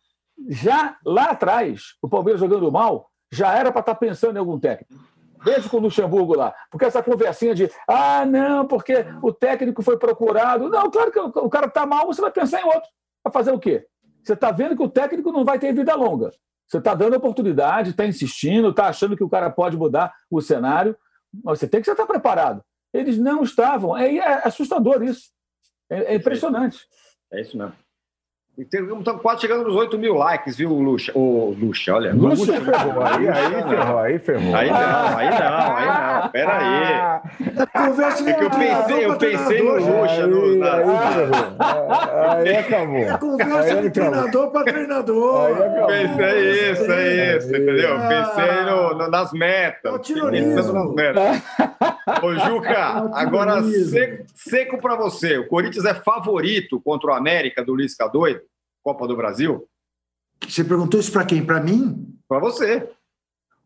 [0.49, 4.59] já lá atrás, o Palmeiras jogando mal, já era para estar tá pensando em algum
[4.59, 4.95] técnico.
[5.45, 6.55] Desde com o Luxemburgo lá.
[6.70, 10.68] Porque essa conversinha de ah, não, porque o técnico foi procurado.
[10.68, 12.88] Não, claro que o cara está mal, você vai pensar em outro.
[13.24, 13.86] Vai fazer o quê?
[14.22, 16.30] Você está vendo que o técnico não vai ter vida longa.
[16.66, 20.97] Você está dando oportunidade, está insistindo, está achando que o cara pode mudar o cenário.
[21.43, 22.62] Mas você tem que estar preparado.
[22.93, 23.97] Eles não estavam.
[23.97, 25.30] É, é assustador isso.
[25.88, 26.86] É, é impressionante.
[27.32, 27.74] É isso mesmo.
[28.61, 31.11] Estamos quase chegando nos 8 mil likes, viu, Luxa?
[31.14, 32.12] Ô, Luxa, olha.
[32.12, 34.54] Luxa ferrou, aí, aí ferrou, aí ferrou.
[34.54, 36.28] Aí não, aí não, aí não.
[36.30, 37.66] Pera aí.
[37.72, 40.26] Conversa é que eu pensei, eu pensei no Rocha.
[40.26, 40.74] No, na...
[42.34, 42.96] aí, aí acabou.
[42.96, 45.46] É conversa aí de treinador para treinador.
[45.46, 45.86] Aí acabou.
[45.86, 47.96] Pensei é isso, é isso, entendeu?
[48.08, 50.06] Pensei no, no, nas metas.
[50.06, 51.42] Pensando nas metas.
[52.22, 55.38] Ô, Juca, agora seco, seco para você.
[55.38, 58.40] O Corinthians é favorito contra o América do Luiz K2,
[58.83, 59.66] Copa do Brasil?
[60.47, 61.45] Você perguntou isso para quem?
[61.45, 62.16] Para mim?
[62.28, 62.89] Para você.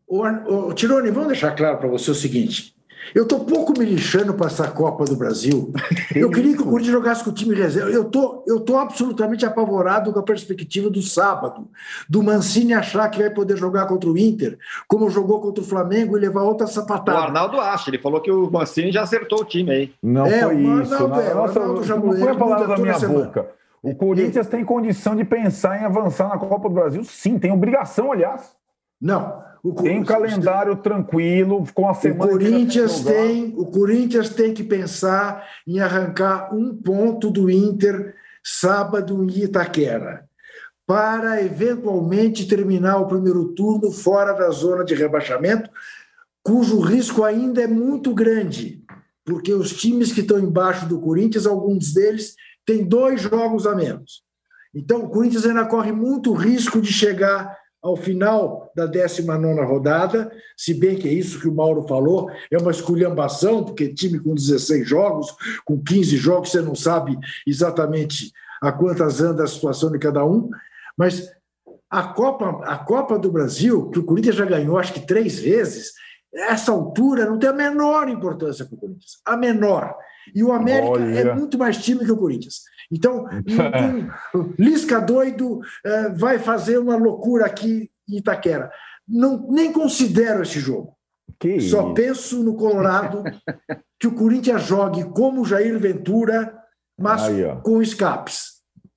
[0.06, 2.74] Ô, Tirone, vamos deixar claro para você o seguinte.
[3.14, 5.72] Eu estou pouco me lixando para essa Copa do Brasil.
[6.14, 7.90] Eu queria que o Corinthians jogasse com o time reserva.
[7.90, 11.68] Eu tô, eu tô absolutamente apavorado com a perspectiva do sábado,
[12.08, 14.56] do Mancini achar que vai poder jogar contra o Inter,
[14.88, 17.18] como jogou contra o Flamengo e levar outra sapatada.
[17.18, 19.92] O Arnaldo acha, ele falou que o Mancini já acertou o time aí.
[20.02, 20.94] Não é, foi isso.
[20.94, 23.50] Arnaldo, é, Nossa, já não foi a palavra da minha boca.
[23.84, 24.50] O Corinthians e...
[24.50, 27.04] tem condição de pensar em avançar na Copa do Brasil?
[27.04, 28.56] Sim, tem obrigação, aliás.
[28.98, 29.44] Não.
[29.62, 32.24] O, tem um calendário tranquilo, com a semana.
[32.24, 39.22] O Corinthians, tem, o Corinthians tem que pensar em arrancar um ponto do Inter sábado
[39.22, 40.24] em Itaquera,
[40.86, 45.68] para eventualmente terminar o primeiro turno fora da zona de rebaixamento,
[46.42, 48.82] cujo risco ainda é muito grande,
[49.24, 52.34] porque os times que estão embaixo do Corinthians, alguns deles
[52.66, 54.22] têm dois jogos a menos.
[54.74, 60.72] Então, o Corinthians ainda corre muito risco de chegar ao final da 19 rodada, se
[60.72, 64.88] bem que é isso que o Mauro falou, é uma esculhambação, porque time com 16
[64.88, 65.36] jogos,
[65.66, 67.14] com 15 jogos, você não sabe
[67.46, 70.48] exatamente a quantas anda a situação de cada um,
[70.96, 71.30] mas
[71.90, 75.92] a Copa, a Copa do Brasil, que o Corinthians já ganhou acho que três vezes,
[76.32, 79.94] essa altura não tem a menor importância para o Corinthians, a menor.
[80.34, 81.18] E o América Olha.
[81.18, 82.62] é muito mais time que o Corinthians.
[82.90, 83.26] Então,
[84.58, 88.70] Lisca doido é, vai fazer uma loucura aqui em Itaquera.
[89.08, 90.94] Não, nem considero esse jogo.
[91.38, 91.94] Que Só isso?
[91.94, 93.22] penso no Colorado
[93.98, 96.56] que o Corinthians jogue como Jair Ventura,
[96.98, 98.54] mas Aí, com escapes.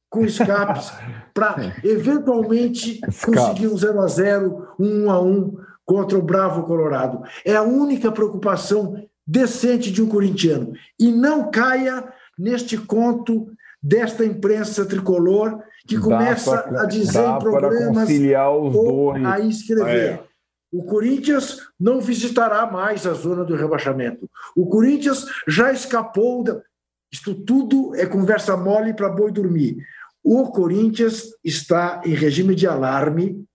[0.10, 0.92] Com escapes,
[1.34, 7.24] para eventualmente conseguir um 0 a 0 um 1 a 1 contra o Bravo Colorado.
[7.46, 10.74] É a única preocupação decente de um corintiano.
[11.00, 13.52] E não caia neste conto
[13.82, 18.10] desta imprensa tricolor que começa pra, a dizer em programas
[18.46, 19.26] ou dois.
[19.26, 20.14] a escrever.
[20.14, 20.24] É.
[20.72, 24.30] O Corinthians não visitará mais a zona do rebaixamento.
[24.56, 26.44] O Corinthians já escapou.
[26.44, 26.62] Da...
[27.12, 29.78] Isto tudo é conversa mole para boi dormir.
[30.22, 33.46] O Corinthians está em regime de alarme,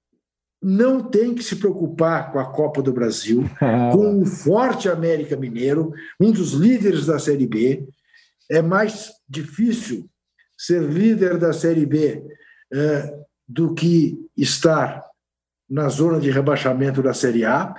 [0.63, 3.45] não tem que se preocupar com a Copa do Brasil,
[3.93, 7.87] com o forte América Mineiro, um dos líderes da Série B.
[8.51, 10.09] É mais difícil
[10.57, 12.23] ser líder da Série B
[12.73, 13.15] é,
[13.49, 15.05] do que estar
[15.69, 17.75] na zona de rebaixamento da Série A.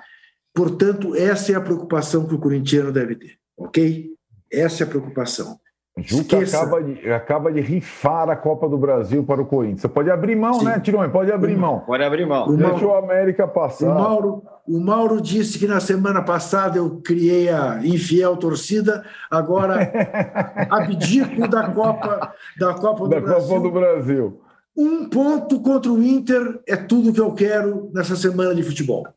[0.53, 4.09] Portanto, essa é a preocupação que o corintiano deve ter, ok?
[4.51, 5.59] Essa é a preocupação.
[5.95, 9.81] Juca acaba de, acaba de rifar a Copa do Brasil para o Corinthians.
[9.81, 10.65] Você pode abrir mão, Sim.
[10.65, 11.11] né, Tirone?
[11.11, 11.81] Pode abrir mão.
[11.81, 12.49] Pode abrir mão.
[12.49, 13.91] O Deixa Mauro, o América passar.
[13.91, 19.91] O Mauro, o Mauro disse que na semana passada eu criei a infiel torcida, agora
[20.71, 23.47] abdico da Copa, da Copa do da Brasil.
[23.47, 24.41] Copa do Brasil.
[24.75, 29.07] Um ponto contra o Inter é tudo que eu quero nessa semana de futebol.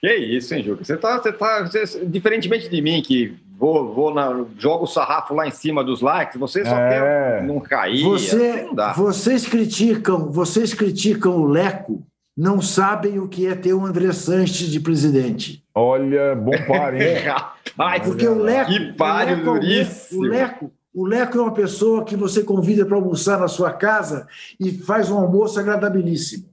[0.00, 0.82] Que isso, hein, Juca?
[0.82, 5.34] Você tá, você tá você, diferentemente de mim, que vou, vou na, jogo o sarrafo
[5.34, 6.88] lá em cima dos likes, você só é.
[6.88, 8.02] quer não cair.
[8.04, 12.02] Você, não vocês criticam, vocês criticam o Leco,
[12.34, 15.62] não sabem o que é ter o André Sanches de presidente.
[15.74, 17.18] Olha, bom par, hein?
[17.18, 22.02] Rapaz, porque o Leco, que pare o Leco, o Leco, o Leco é uma pessoa
[22.02, 24.26] que você convida para almoçar na sua casa
[24.58, 26.46] e faz um almoço agradabilíssimo.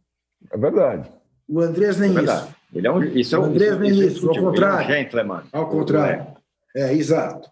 [0.52, 1.10] É verdade.
[1.48, 2.48] O Andrés nem é isso.
[2.74, 4.82] Ele é um, isso é um, Andrés nem isso, isso ao contrário.
[4.82, 5.44] É um gentleman.
[5.54, 6.37] Ao contrário.
[6.78, 7.50] É, exato.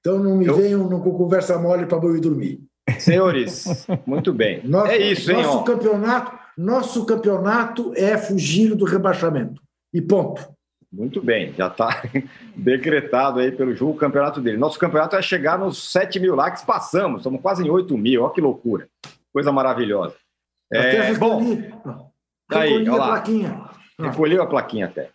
[0.00, 0.56] Então não me Eu...
[0.56, 2.60] venham com conversa mole para eu ir dormir.
[2.98, 4.62] Senhores, muito bem.
[4.66, 5.42] Nosso, é isso, hein?
[5.42, 9.60] Nosso campeonato, nosso campeonato é fugir do rebaixamento.
[9.92, 10.50] E ponto.
[10.90, 12.02] Muito bem, já está
[12.56, 14.56] decretado aí pelo jogo o campeonato dele.
[14.56, 18.32] Nosso campeonato é chegar nos 7 mil likes, passamos, estamos quase em 8 mil, olha
[18.32, 18.88] que loucura.
[19.32, 20.14] Coisa maravilhosa.
[20.72, 21.40] É, bom,
[22.50, 23.06] aí, olha lá.
[23.08, 23.70] plaquinha.
[23.98, 25.10] Recolheu a plaquinha até.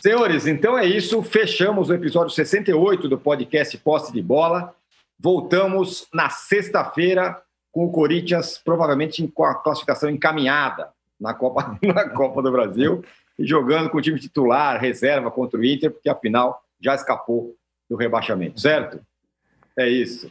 [0.00, 1.22] Senhores, então é isso.
[1.22, 4.74] Fechamos o episódio 68 do podcast Posse de Bola.
[5.18, 7.40] Voltamos na sexta-feira
[7.70, 10.90] com o Corinthians, provavelmente com a classificação encaminhada
[11.20, 13.04] na Copa, na Copa do Brasil,
[13.38, 17.54] e jogando com o time titular, reserva contra o Inter, porque afinal já escapou
[17.88, 19.00] do rebaixamento, certo?
[19.78, 20.30] É isso.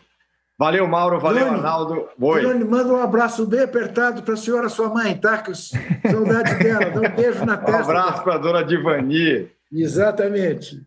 [0.61, 1.19] Valeu, Mauro.
[1.19, 2.07] Valeu, Dani, Arnaldo.
[2.21, 2.43] Oi.
[2.43, 5.39] Dani, manda um abraço bem apertado para a senhora, sua mãe, tá?
[5.39, 6.91] Que saudade dela.
[6.91, 7.79] Dá um beijo na testa.
[7.79, 9.49] Um abraço para a dona Divani.
[9.73, 10.85] Exatamente.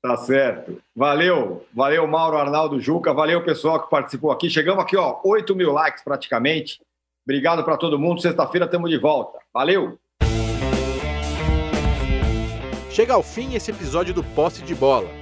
[0.00, 0.80] Tá certo.
[0.96, 4.48] Valeu, valeu, Mauro Arnaldo Juca, valeu, pessoal que participou aqui.
[4.48, 6.80] Chegamos aqui, ó, 8 mil likes praticamente.
[7.26, 8.22] Obrigado para todo mundo.
[8.22, 9.38] Sexta-feira estamos de volta.
[9.52, 9.98] Valeu!
[12.88, 15.21] Chega ao fim esse episódio do Posse de Bola.